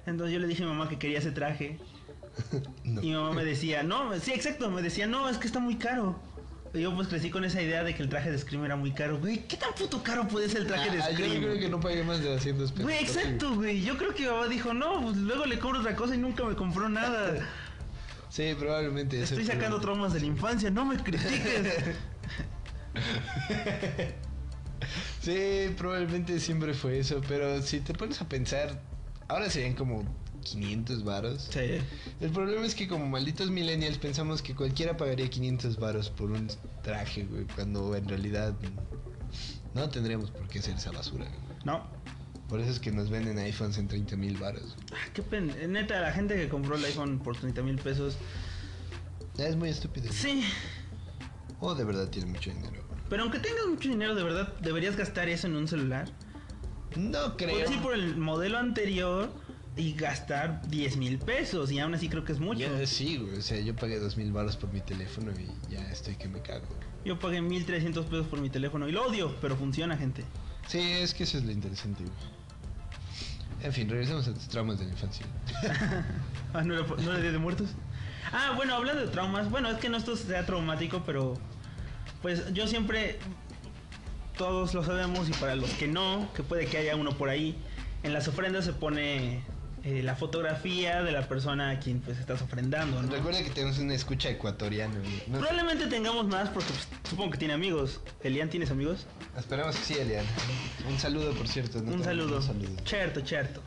[0.05, 1.79] Entonces yo le dije a mi mamá que quería ese traje.
[2.83, 3.01] No.
[3.01, 5.75] Y mi mamá me decía, no, sí, exacto, me decía, no, es que está muy
[5.75, 6.19] caro.
[6.73, 9.19] Yo pues crecí con esa idea de que el traje de Scream era muy caro.
[9.19, 11.43] Güey, ¿qué tan puto caro puede ser el traje de Ah, yo Scream?
[11.43, 12.83] creo que no pagué más de 200 pesos.
[12.83, 13.81] Güey, exacto, güey.
[13.83, 16.43] Yo creo que mi mamá dijo, no, pues luego le compro otra cosa y nunca
[16.43, 17.47] me compró nada.
[18.29, 19.21] Sí, probablemente.
[19.21, 21.93] Estoy sacando traumas de la infancia, no me critiques.
[25.21, 28.81] Sí, probablemente siempre fue eso, pero si te pones a pensar,
[29.29, 30.03] ahora serían como
[30.43, 31.49] 500 varos.
[31.51, 31.79] sí.
[32.19, 36.47] El problema es que como malditos millennials pensamos que cualquiera pagaría 500 varos por un
[36.83, 38.55] traje, güey, cuando en realidad
[39.73, 41.25] no tendríamos por qué hacer esa basura.
[41.25, 41.57] güey.
[41.65, 41.87] No.
[42.49, 44.75] Por eso es que nos venden iPhones en 30 mil varos.
[44.91, 45.55] Ah, qué pena.
[45.67, 48.15] Neta, la gente que compró el iPhone por 30 mil pesos.
[49.37, 50.11] Es muy estúpido.
[50.11, 50.43] Sí.
[51.59, 52.83] O de verdad tiene mucho dinero.
[53.09, 56.09] Pero aunque tengas mucho dinero, de verdad, deberías gastar eso en un celular.
[56.95, 57.55] No creo.
[57.55, 59.31] Puedes ir por el modelo anterior
[59.75, 61.71] y gastar 10 mil pesos.
[61.71, 62.59] Y aún así creo que es mucho.
[62.61, 63.37] Ya, sí, güey.
[63.37, 66.41] O sea, yo pagué 2 mil varos por mi teléfono y ya estoy que me
[66.41, 66.65] cago.
[67.05, 70.23] Yo pagué 1300 pesos por mi teléfono y lo odio, pero funciona, gente.
[70.67, 72.33] Sí, es que eso es lo interesante, güey.
[73.63, 75.25] En fin, regresemos a tus traumas de la infancia.
[76.55, 77.69] Ah, ¿no era, ¿no era Día de Muertos?
[78.31, 81.33] Ah, bueno, hablando de traumas, bueno, es que no esto sea traumático, pero
[82.21, 83.17] pues yo siempre,
[84.37, 87.55] todos lo sabemos y para los que no, que puede que haya uno por ahí,
[88.03, 89.41] en las ofrendas se pone
[89.83, 93.11] eh, la fotografía de la persona a quien pues estás ofrendando, ¿no?
[93.11, 94.95] Recuerda que tenemos una escucha ecuatoriana.
[95.27, 97.99] No- Probablemente tengamos más porque pues, supongo que tiene amigos.
[98.23, 99.05] Elian, ¿tienes amigos?
[99.37, 100.25] Esperamos que sí, Elian.
[100.89, 101.81] Un saludo, por cierto.
[101.81, 101.91] ¿no?
[101.93, 102.37] un saludo.
[102.37, 102.69] Un saludo.
[102.85, 103.61] Cierto, cierto.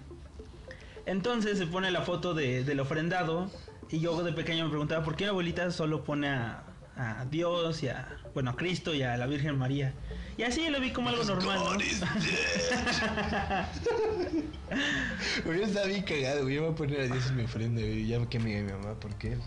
[1.05, 3.51] Entonces se pone la foto de, del ofrendado
[3.91, 6.63] y yo de pequeño me preguntaba por qué la abuelita solo pone a,
[6.97, 9.93] a Dios y a, bueno, a Cristo y a la Virgen María.
[10.39, 11.79] Y así lo vi como algo normal, ¿no?
[15.45, 16.57] Yo estaba bien cagado, güey.
[16.57, 18.07] Yo me voy a poner a Dios en mi ofrenda, güey.
[18.07, 19.39] Ya que me mi mamá, ¿por qué?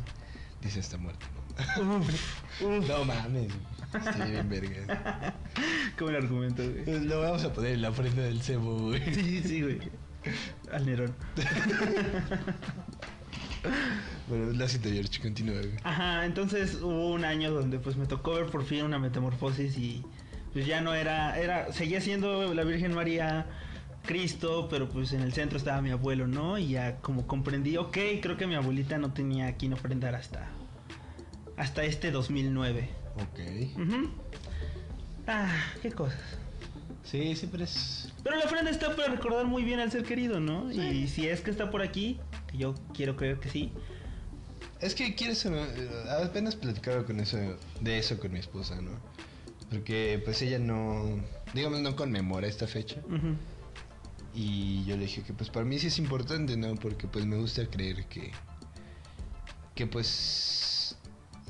[0.61, 1.25] Dice, está muerto.
[2.61, 3.53] No mames.
[3.93, 5.35] Estoy bien verga.
[5.97, 7.05] Como el argumento, güey.
[7.05, 9.13] Lo vamos a poner en la ofrenda del cebo, güey.
[9.13, 9.79] Sí, sí, güey.
[10.71, 11.13] Al Nerón.
[14.27, 15.71] Bueno, la cita, George, continúa, güey.
[15.83, 20.03] Ajá, entonces hubo un año donde pues me tocó ver por fin una metamorfosis y
[20.53, 23.47] pues ya no era, era, seguía siendo la Virgen María,
[24.05, 26.57] Cristo, pero pues en el centro estaba mi abuelo, ¿no?
[26.57, 30.47] Y ya como comprendí, ok, creo que mi abuelita no tenía a quien ofrendar hasta,
[31.57, 32.89] hasta este 2009.
[33.15, 33.79] Ok.
[33.79, 34.09] Ujú.
[35.27, 36.21] Ah, qué cosas.
[37.03, 38.11] Sí, siempre es.
[38.23, 40.71] Pero la ofrenda está para recordar muy bien al ser querido, ¿no?
[40.71, 42.19] Y si es que está por aquí,
[42.53, 43.71] yo quiero creer que sí,
[44.81, 45.89] Es que quieres eh,
[46.23, 47.37] apenas platicaba con eso,
[47.81, 48.91] de eso con mi esposa, ¿no?
[49.69, 51.19] Porque pues ella no,
[51.53, 53.01] digamos, no conmemora esta fecha.
[54.33, 56.75] Y yo le dije que pues para mí sí es importante, ¿no?
[56.75, 58.31] Porque pues me gusta creer que,
[59.75, 60.95] que pues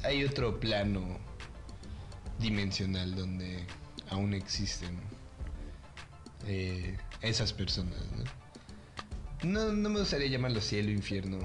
[0.04, 1.20] hay otro plano
[2.39, 3.66] dimensional donde
[4.10, 5.00] aún existen
[6.47, 8.39] eh, esas personas, ¿no?
[9.44, 9.72] ¿No?
[9.74, 11.40] No me gustaría llamarlo cielo, infierno,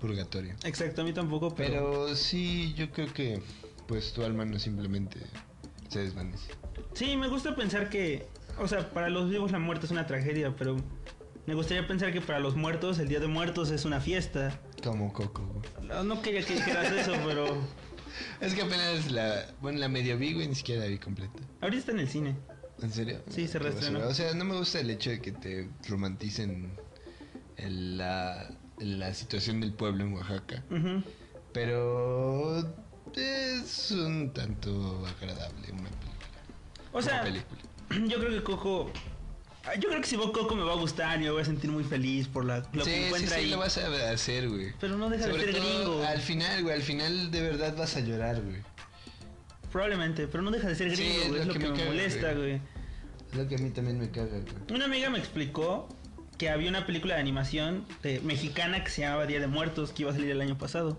[0.00, 0.54] purgatorio.
[0.64, 1.90] exacto, a mí tampoco, pero...
[1.90, 3.40] Pero sí, yo creo que
[3.86, 5.20] pues tu alma no simplemente
[5.88, 6.50] se desvanece.
[6.94, 8.26] Sí, me gusta pensar que,
[8.58, 10.76] o sea, para los vivos la muerte es una tragedia, pero
[11.46, 14.58] me gustaría pensar que para los muertos el Día de Muertos es una fiesta.
[14.82, 15.62] Como Coco.
[15.82, 17.46] No, no quería que dijeras eso, pero
[18.40, 21.42] Es que apenas la, bueno, la medio vi, güey, ni siquiera la vi completa.
[21.60, 22.36] ahorita está en el cine.
[22.82, 23.22] ¿En serio?
[23.28, 24.06] Sí, se reestrenó.
[24.08, 26.72] O sea, no me gusta el hecho de que te romanticen
[27.56, 30.62] el- la, la situación del pueblo en Oaxaca.
[30.70, 31.02] Ujú.
[31.52, 32.58] Pero
[33.14, 36.40] es un tanto agradable una película.
[36.92, 37.60] O sea, película.
[38.08, 38.90] yo creo que Coco...
[39.80, 41.70] Yo creo que si veo Coco me va a gustar y me voy a sentir
[41.70, 43.50] muy feliz por la, lo sí, que sí, encuentra sí, ahí.
[43.50, 44.74] lo vas a hacer, güey.
[44.78, 46.02] Pero no deja Sobre de ser todo gringo.
[46.06, 48.58] al final, güey, al final de verdad vas a llorar, güey.
[49.72, 51.64] Probablemente, pero no deja de ser Sí, gringo, es güey, es lo lo que que,
[51.66, 52.36] me me caga, molesta, güey.
[52.58, 52.60] güey.
[53.30, 54.76] Es lo que a mí también me caga, güey.
[54.76, 55.88] Una amiga me explicó
[56.38, 60.02] que había una película de animación de- mexicana que se llamaba Día de Muertos que
[60.02, 60.98] iba a salir el año pasado.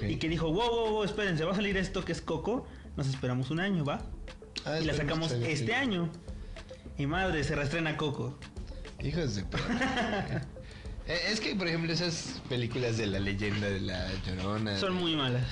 [0.00, 2.66] Y que dijo, wow, wow, wow, espérense, va a salir esto que es Coco,
[2.96, 4.02] nos esperamos un año, ¿va?
[4.64, 5.72] Ah, y la sacamos este sí.
[5.72, 6.08] año.
[6.98, 8.38] Y madre, se reestrena Coco.
[9.02, 10.46] Hijos de perra.
[11.04, 14.78] Eh, es que, por ejemplo, esas películas de la leyenda de la llorona.
[14.78, 15.42] Son muy malas.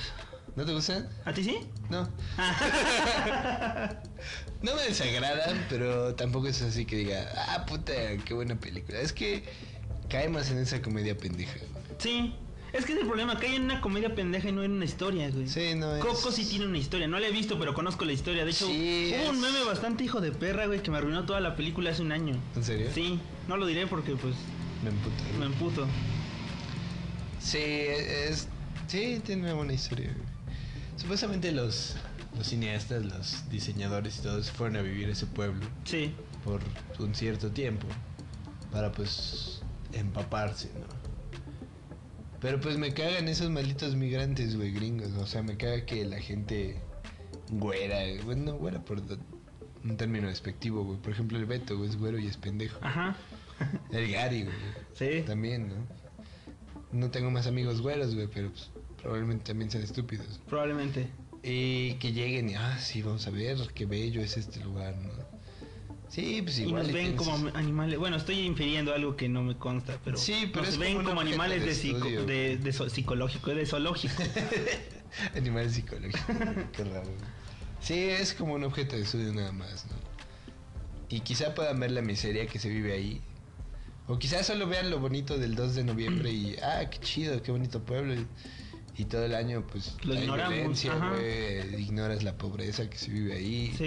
[0.57, 1.09] ¿No te gustan?
[1.25, 1.59] ¿A ti sí?
[1.89, 2.03] No.
[4.63, 7.93] no me desagradan, pero tampoco es así que diga, ah, puta,
[8.25, 9.01] qué buena película.
[9.01, 9.45] Es que
[10.09, 11.59] caemos en esa comedia pendeja.
[11.99, 12.35] Sí.
[12.73, 15.29] Es que es el problema, cae en una comedia pendeja y no en una historia,
[15.31, 15.49] güey.
[15.49, 16.05] Sí, no es.
[16.05, 18.45] Coco sí tiene una historia, no la he visto, pero conozco la historia.
[18.45, 21.41] De hecho, Sí, hubo un meme bastante hijo de perra, güey, que me arruinó toda
[21.41, 22.37] la película hace un año.
[22.55, 22.89] ¿En serio?
[22.95, 24.37] Sí, no lo diré porque pues
[24.85, 25.25] Me emputa.
[25.41, 25.87] me emputo.
[27.41, 28.47] Sí, es.
[28.87, 30.13] Sí, tiene una buena historia.
[30.15, 30.30] güey.
[31.01, 31.97] Supuestamente los,
[32.37, 36.15] los cineastas, los diseñadores y todos fueron a vivir a ese pueblo Sí.
[36.45, 36.61] por
[36.99, 37.87] un cierto tiempo
[38.71, 39.63] para pues
[39.95, 40.87] empaparse, ¿no?
[42.41, 45.13] Pero pues me cagan esos malditos migrantes, güey, gringos.
[45.13, 46.79] O sea, me caga que la gente
[47.51, 49.03] güera, bueno, no güera por
[49.85, 50.99] un término despectivo, güey.
[50.99, 52.79] Por ejemplo, el Beto, güey, es güero y es pendejo.
[52.83, 53.17] Ajá.
[53.91, 54.57] El Gary, güey.
[54.95, 55.23] Sí.
[55.27, 55.75] También, ¿no?
[56.93, 58.71] No tengo más amigos güeros, güey, pero pues,
[59.03, 60.41] probablemente también sean estúpidos.
[60.49, 61.09] Probablemente.
[61.43, 65.11] Y que lleguen y, ah, sí, vamos a ver qué bello es este lugar, ¿no?
[66.09, 66.83] Sí, pues Y igual.
[66.83, 67.99] nos ven como animales.
[67.99, 70.17] Bueno, estoy infiriendo algo que no me consta, pero.
[70.17, 74.15] Sí, pero nos es ven como animales de psico- de, de psicológico, de zoológico.
[75.37, 76.21] Animales psicológicos,
[76.73, 77.11] qué raro.
[77.81, 79.93] Sí, es como un objeto de estudio nada más, ¿no?
[81.09, 83.21] Y quizá puedan ver la miseria que se vive ahí.
[84.07, 87.53] O quizás solo vean lo bonito del 2 de noviembre y, ah, qué chido, qué
[87.53, 88.15] bonito pueblo.
[88.15, 88.27] Y,
[88.97, 90.85] y todo el año, pues, Lo hay ignoramos,
[91.79, 93.75] ignoras la pobreza que se vive ahí.
[93.79, 93.85] sí.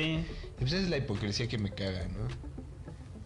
[0.56, 2.28] Y pues esa es la hipocresía que me caga, ¿no?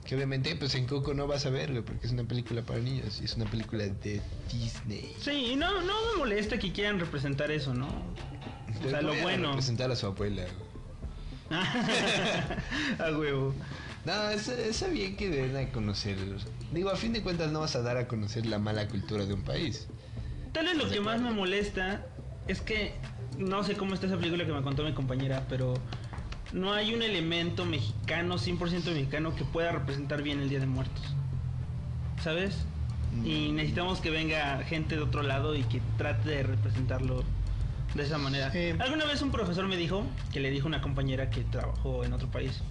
[0.06, 2.80] Que obviamente, pues en Coco no vas a ver, güey, porque es una película para
[2.80, 4.22] niños y es una película de
[4.52, 5.14] Disney.
[5.20, 7.88] Sí, y no, no me molesta que quieran representar eso, ¿no?
[8.86, 9.48] O sea, lo Voy a bueno.
[9.50, 10.46] Representar a su abuela.
[13.00, 13.54] A huevo.
[14.06, 16.18] No, es- está bien que den a conocer.
[16.72, 19.34] Digo, a fin de cuentas no vas a dar a conocer la mala cultura de
[19.34, 19.88] un país.
[20.54, 22.02] Tal vez lo ¿Estás de que más me molesta
[22.48, 22.94] es que
[23.38, 25.74] no sé cómo está esa película que me contó mi compañera, pero
[26.54, 31.04] no hay un elemento mexicano, 100% mexicano, que pueda representar bien el Día de Muertos.
[32.24, 32.66] ¿Sabes?
[33.24, 33.56] Y Mm.
[33.56, 37.24] necesitamos que venga gente de otro lado y que trate de representarlo
[37.96, 38.52] de esa manera.
[38.52, 38.72] Sí.
[38.80, 42.28] Alguna vez un profesor me dijo, que le dijo una compañera que trabajó en otro
[42.30, 42.62] país,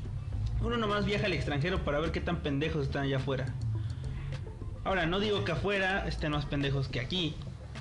[0.63, 3.47] uno nomás viaja al extranjero para ver qué tan pendejos están allá afuera.
[4.85, 7.35] Ahora, no digo que afuera estén más pendejos que aquí.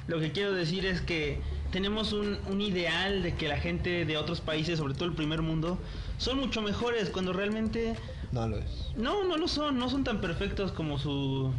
[0.08, 1.40] Lo que quiero decir es que
[1.72, 5.42] tenemos un, un ideal de que la gente de otros países, sobre todo el primer
[5.42, 5.80] mundo,
[6.18, 7.96] son mucho mejores cuando realmente
[8.32, 8.92] No lo es.
[8.96, 11.52] no, no lo son, no son tan perfectos como su,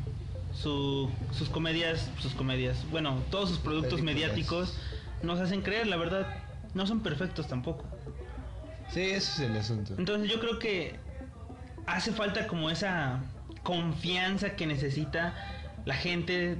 [0.55, 4.14] su sus comedias, sus comedias, bueno, todos sus productos Películas.
[4.14, 4.74] mediáticos
[5.22, 6.26] nos hacen creer, la verdad,
[6.74, 7.84] no son perfectos tampoco.
[8.92, 9.94] Sí, ese es el asunto.
[9.99, 10.94] Entonces yo creo que
[11.86, 13.20] hace falta como esa
[13.62, 15.34] confianza que necesita
[15.87, 16.59] la gente,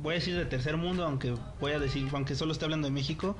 [0.00, 2.92] voy a decir de tercer mundo, aunque voy a decir, aunque solo esté hablando de
[2.92, 3.36] México,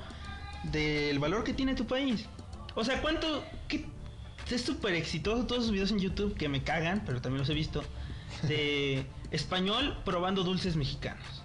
[0.65, 2.27] del valor que tiene tu país.
[2.77, 3.43] O sea, ¿cuánto?
[3.67, 3.87] qué-
[4.51, 7.55] es súper exitoso todos esos videos en YouTube que me cagan, pero también los he
[7.55, 7.83] visto,
[8.47, 11.43] de español probando dulces mexicanos.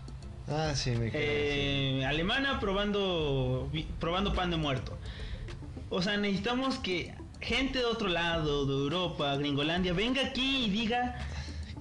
[0.50, 2.00] Ah, sí, me quedé.
[2.02, 3.70] Eh, alemana probando
[4.00, 4.98] probando pan de muerto.
[5.90, 11.18] O sea, necesitamos que gente de otro lado, de Europa, Gringolandia, venga aquí y diga,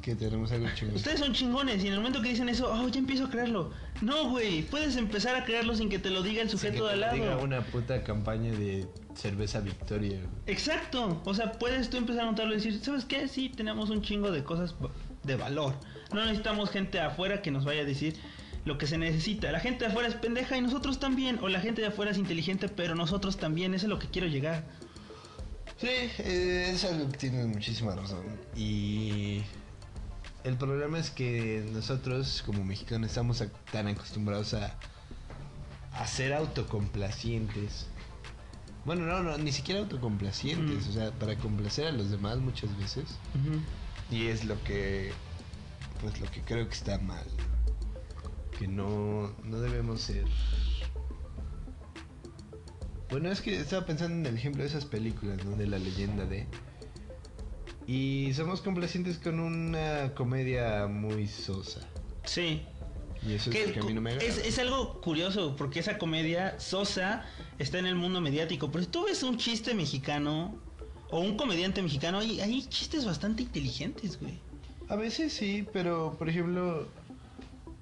[0.07, 0.95] Que tenemos algo chingón.
[0.95, 1.83] ustedes son chingones.
[1.83, 3.73] Y en el momento que dicen eso, oh, ya empiezo a creerlo.
[4.03, 6.87] No, güey, puedes empezar a creerlo sin que te lo diga el Sin que sujeto
[6.87, 7.15] de al lado.
[7.15, 8.87] diga una puta campaña de
[9.17, 10.21] cerveza Victoria.
[10.47, 11.21] Exacto.
[11.25, 13.27] O sea, puedes tú empezar a notarlo y decir, ¿sabes qué?
[13.27, 14.77] Sí, tenemos un chingo de cosas
[15.25, 15.75] de valor.
[16.15, 18.15] No necesitamos gente afuera que nos vaya a decir
[18.65, 19.51] lo que se necesita.
[19.51, 21.41] La gente de afuera es pendeja y nosotros también.
[21.43, 23.75] O la gente de afuera es inteligente, pero nosotros también.
[23.75, 24.63] Eso es lo que quiero llegar.
[25.79, 28.25] Sí, eh, es algo que tiene muchísima razón.
[28.57, 29.43] Y
[30.47, 34.75] el problema es que nosotros como mexicanos estamos a- tan acostumbrados a,
[35.93, 37.87] a ser autocomplacientes.
[38.85, 40.91] Bueno, no, no, ni siquiera autocomplacientes, Mm.
[40.91, 43.05] o sea, para complacer a los demás muchas veces.
[44.11, 45.13] Y es lo que,
[46.01, 47.27] pues lo que creo que está mal.
[48.59, 50.25] Que no, no debemos ser...
[53.11, 55.57] Bueno, es que estaba pensando en el ejemplo de esas películas, ¿no?
[55.57, 56.47] De la leyenda de...
[57.87, 61.81] Y somos complacientes con una comedia muy sosa.
[62.25, 62.63] Sí.
[63.27, 64.29] Y eso es Que lo que a mí no me agrada.
[64.29, 67.25] es, es algo curioso porque esa comedia sosa
[67.59, 68.71] está en el mundo mediático.
[68.71, 70.57] Pero si tú ves un chiste mexicano
[71.11, 74.35] o un comediante mexicano, hay, hay chistes bastante inteligentes, güey.
[74.89, 76.89] A veces sí, pero por ejemplo...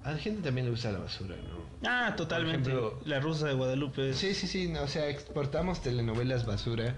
[0.03, 1.89] A la gente también le gusta la basura, ¿no?
[1.89, 2.69] Ah, totalmente.
[2.69, 4.13] ejemplo- la rusa de Guadalupe.
[4.13, 6.95] Sí, sí, sí, no, o sea, exportamos telenovelas basura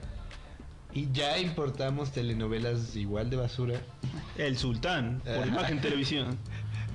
[0.98, 3.80] y ya importamos telenovelas igual de basura.
[4.38, 5.48] El sultán, por Ajá.
[5.48, 6.38] imagen televisión.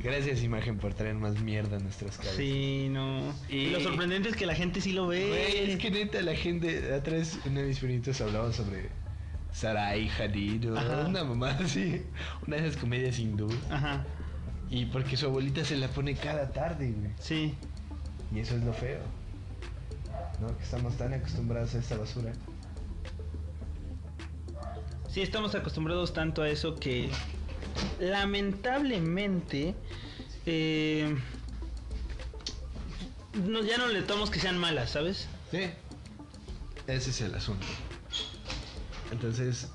[0.03, 2.37] Gracias, imagen, por traer más mierda a nuestras cabezas.
[2.37, 3.33] Sí, no.
[3.49, 5.29] Y, Y- lo sorprendente es que la gente sí lo ve.
[5.29, 8.89] Güey, es que neta, la gente, atrás uno de mis primitos hablaba sobre
[9.53, 12.03] Sarai Hadid o una mamá así,
[12.47, 13.49] una de esas comedias hindú.
[13.71, 14.05] Ajá,
[14.71, 17.13] Y porque su abuelita se la pone cada tarde, güey.
[17.21, 17.55] sí.
[18.35, 18.99] Y eso es lo feo.
[20.41, 20.57] ¿No?
[20.57, 22.33] Que estamos tan acostumbrados a esta basura.
[25.13, 27.11] Sí, estamos acostumbrados tanto a eso que
[28.01, 29.75] lamentablemente
[30.47, 31.15] eh,
[33.35, 35.29] ya no le tomamos que sean malas, ¿sabes?
[35.51, 35.71] Sí.
[36.87, 37.67] Ese es el asunto.
[39.11, 39.69] Entonces,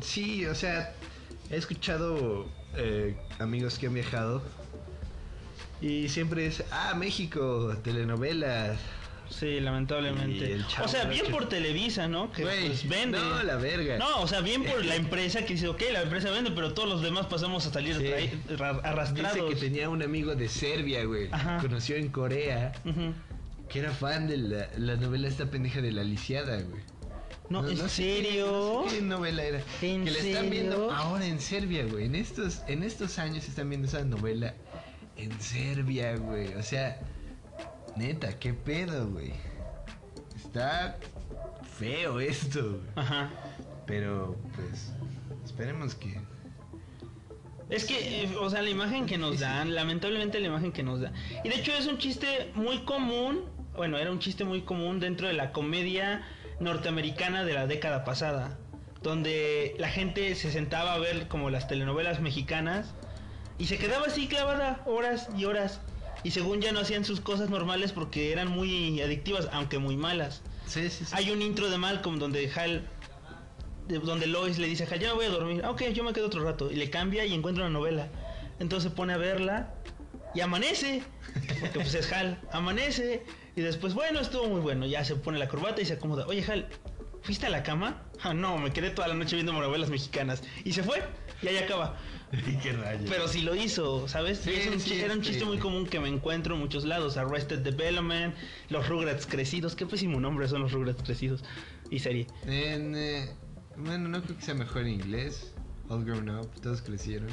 [0.00, 0.94] sí, o sea,
[1.50, 2.46] he escuchado
[2.76, 4.44] eh, amigos que han viajado
[5.80, 8.78] y siempre es, ah, México, telenovelas.
[9.28, 10.58] Sí, lamentablemente.
[10.82, 12.30] O sea, bien por Televisa, ¿no?
[12.32, 13.18] Que Güey, pues vende.
[13.18, 13.98] no, la verga.
[13.98, 16.88] No, o sea, bien por la empresa que dice, ok, la empresa vende, pero todos
[16.88, 18.30] los demás pasamos a salir Sí.
[18.82, 19.34] arrastrados.
[19.34, 21.28] Dice que tenía un amigo de Serbia, güey.
[21.60, 22.72] Conoció en Corea,
[23.68, 26.82] que era fan de la, la novela esta pendeja de la lisiada, güey.
[27.48, 28.82] No, ¿en sé qué- serio?
[28.84, 29.60] no sé qué novela era.
[29.82, 32.06] ¿En que la están viendo ahora en Serbia, güey.
[32.06, 34.54] En estos, en estos años están viendo esa novela
[35.16, 36.54] en Serbia, güey.
[36.54, 36.98] O sea,
[37.96, 39.32] neta, qué pedo, güey.
[40.36, 40.98] Está
[41.78, 42.82] feo esto, güey.
[42.96, 43.30] Ajá.
[43.86, 44.92] Pero, pues,
[45.44, 46.18] esperemos que.
[47.68, 51.00] Es que, eh, o sea, la imagen que nos dan, lamentablemente la imagen que nos
[51.00, 51.12] da.
[51.42, 53.44] Y de hecho es un chiste muy común,
[53.74, 56.22] bueno, era un chiste muy común dentro de la comedia
[56.60, 58.56] norteamericana de la década pasada,
[59.02, 62.94] donde la gente se sentaba a ver como las telenovelas mexicanas
[63.58, 65.80] y se quedaba así clavada horas y horas.
[66.26, 70.42] Y según ya no hacían sus cosas normales porque eran muy adictivas, aunque muy malas.
[70.66, 71.12] Sí, sí, sí.
[71.12, 72.84] Hay un intro de Malcolm donde Hal,
[73.86, 75.60] de- donde Lois le dice a Hal, ya me voy a dormir.
[75.64, 76.68] Ah, ok, yo me quedo otro rato.
[76.72, 78.08] Y le cambia y encuentra una novela.
[78.58, 79.72] Entonces pone a verla
[80.34, 81.04] y amanece.
[81.60, 82.40] Porque pues es Hal.
[82.50, 83.22] Amanece.
[83.54, 84.84] Y después, bueno, estuvo muy bueno.
[84.84, 86.26] Ya se pone la corbata y se acomoda.
[86.26, 86.66] Oye, Hal,
[87.22, 88.02] ¿fuiste a la cama?
[88.24, 90.42] Ah, no, me quedé toda la noche viendo novelas mexicanas.
[90.64, 91.04] Y se fue.
[91.42, 91.96] Y ahí acaba.
[92.32, 93.08] ¿Y qué rayos?
[93.08, 94.38] Pero sí lo hizo, ¿sabes?
[94.38, 97.16] Sí, es un sí, era un chiste muy común que me encuentro en muchos lados.
[97.16, 98.34] Arrested Development,
[98.68, 99.76] los Rugrats crecidos.
[99.76, 101.44] Qué pésimo nombre son los Rugrats crecidos.
[101.90, 102.26] Y serie.
[102.46, 103.30] En, eh,
[103.76, 105.52] bueno, no creo que sea mejor en inglés.
[105.88, 107.28] All grown up, todos crecieron.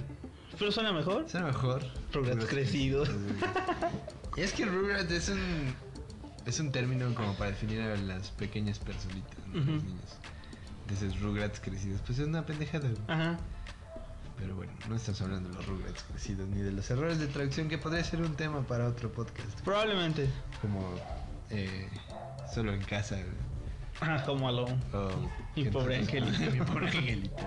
[0.59, 1.27] Pero suena mejor.
[1.27, 1.83] Suena mejor.
[2.11, 3.09] Rugrats crecidos.
[4.37, 5.73] Y es que Rugrats es un
[6.45, 9.61] es un término como para definir a las pequeñas personitas, ¿no?
[9.61, 9.71] Ujú.
[9.71, 10.17] los niños.
[10.81, 12.89] Entonces Rugrats crecidos, pues es una pendejada.
[13.07, 13.39] Ajá.
[14.37, 17.69] Pero bueno, no estamos hablando de los Rugrats crecidos ni de los errores de traducción
[17.69, 19.61] que podría ser un tema para otro podcast.
[19.61, 20.27] Probablemente.
[20.61, 20.81] Como
[21.49, 21.87] eh,
[22.53, 23.17] solo en casa.
[23.99, 24.75] Ajá, como Alone.
[24.93, 25.09] O
[25.55, 26.51] Mi pobre angelito.
[26.51, 27.43] Mi pobre angelito.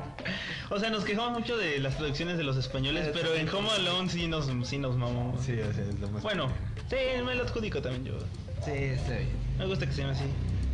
[0.71, 4.09] O sea, nos quejamos mucho de las traducciones de los españoles, pero en Home Alone
[4.09, 5.45] sí nos, sí nos mamamos.
[5.45, 6.23] Sí, o sea, es lo más.
[6.23, 6.49] Bueno,
[6.89, 8.19] sí, me lo adjudico también yo.
[8.65, 9.29] Sí, está bien.
[9.59, 10.25] Me gusta que se llame así.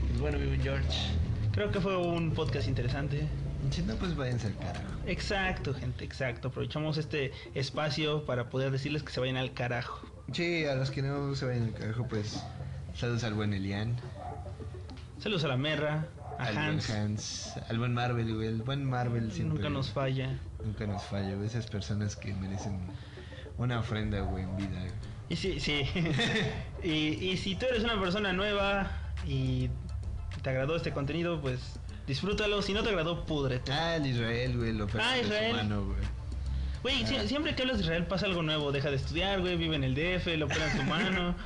[0.08, 0.88] Pues bueno, mi buen George.
[1.52, 3.26] Creo que fue un podcast interesante.
[3.72, 4.84] Si no, pues váyanse al carajo.
[5.06, 6.48] Exacto, gente, exacto.
[6.48, 10.06] Aprovechamos este espacio para poder decirles que se vayan al carajo.
[10.32, 12.42] Sí, a los que no se vayan al carajo, pues
[12.94, 13.96] saludos al buen Elian,
[15.18, 16.08] Saludos a la Merra,
[16.38, 16.88] a al Hans.
[16.88, 18.48] buen Hans, al buen Marvel, güey.
[18.48, 19.58] El buen Marvel siempre.
[19.58, 20.36] Nunca nos falla.
[20.64, 21.40] Nunca nos falla.
[21.44, 22.80] Esas personas que merecen
[23.56, 24.82] una ofrenda, güey, en vida.
[25.28, 25.86] Y sí, sí.
[26.82, 28.90] y, y si tú eres una persona nueva
[29.24, 29.70] y
[30.42, 32.62] te agradó este contenido, pues disfrútalo.
[32.62, 33.72] Si no te agradó, púdrete.
[33.72, 35.52] Ah, el Israel, güey, lo Ah, Israel.
[35.54, 35.98] humano, güey.
[36.82, 38.72] Güey, sie- siempre que hablas de Israel pasa algo nuevo.
[38.72, 41.34] Deja de estudiar, güey, vive en el DF, lo operan su mano.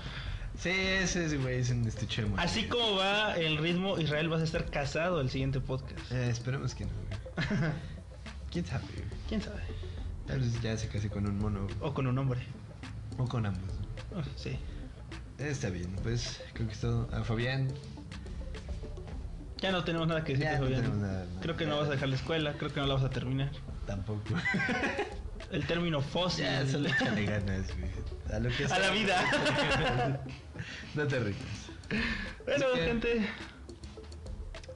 [0.59, 4.41] Sí, ese es, güey, es un estuche de Así como va el ritmo, Israel vas
[4.41, 6.11] a estar casado el siguiente podcast.
[6.11, 7.19] Eh, esperemos que no, güey.
[8.51, 9.05] ¿Quién sabe, güey?
[9.29, 9.61] ¿Quién sabe?
[10.27, 11.75] Tal vez ya se case con un mono güey.
[11.83, 12.41] O con un hombre.
[13.19, 13.71] o con ambos.
[14.17, 14.57] Oh, sí.
[15.37, 17.07] Está bien, pues creo que es todo.
[17.13, 17.69] A Fabián,
[19.61, 20.83] Ya no tenemos nada que decir, Ya no Fabián.
[20.83, 21.27] tenemos nada.
[21.41, 23.51] Creo que no vas a dejar la escuela, creo que no la vas a terminar.
[23.87, 24.35] tampoco.
[25.53, 26.45] El término fósil.
[26.45, 27.91] ya, solo échale ganas, güey.
[28.35, 28.79] A lo que A sea.
[28.81, 30.21] la vida.
[30.95, 31.37] no te rías.
[32.45, 33.29] Bueno, Así gente,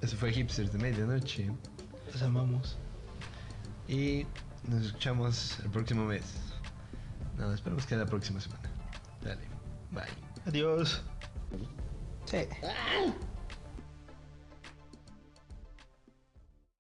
[0.01, 1.51] Eso fue Hipsters de Medianoche.
[2.13, 2.79] los amamos.
[3.89, 4.27] Y
[4.69, 6.23] nos escuchamos el próximo mes.
[7.37, 8.71] No, esperemos que la próxima semana.
[9.23, 9.43] Dale,
[9.91, 10.05] bye.
[10.47, 11.03] Adiós.
[12.27, 12.39] Sí.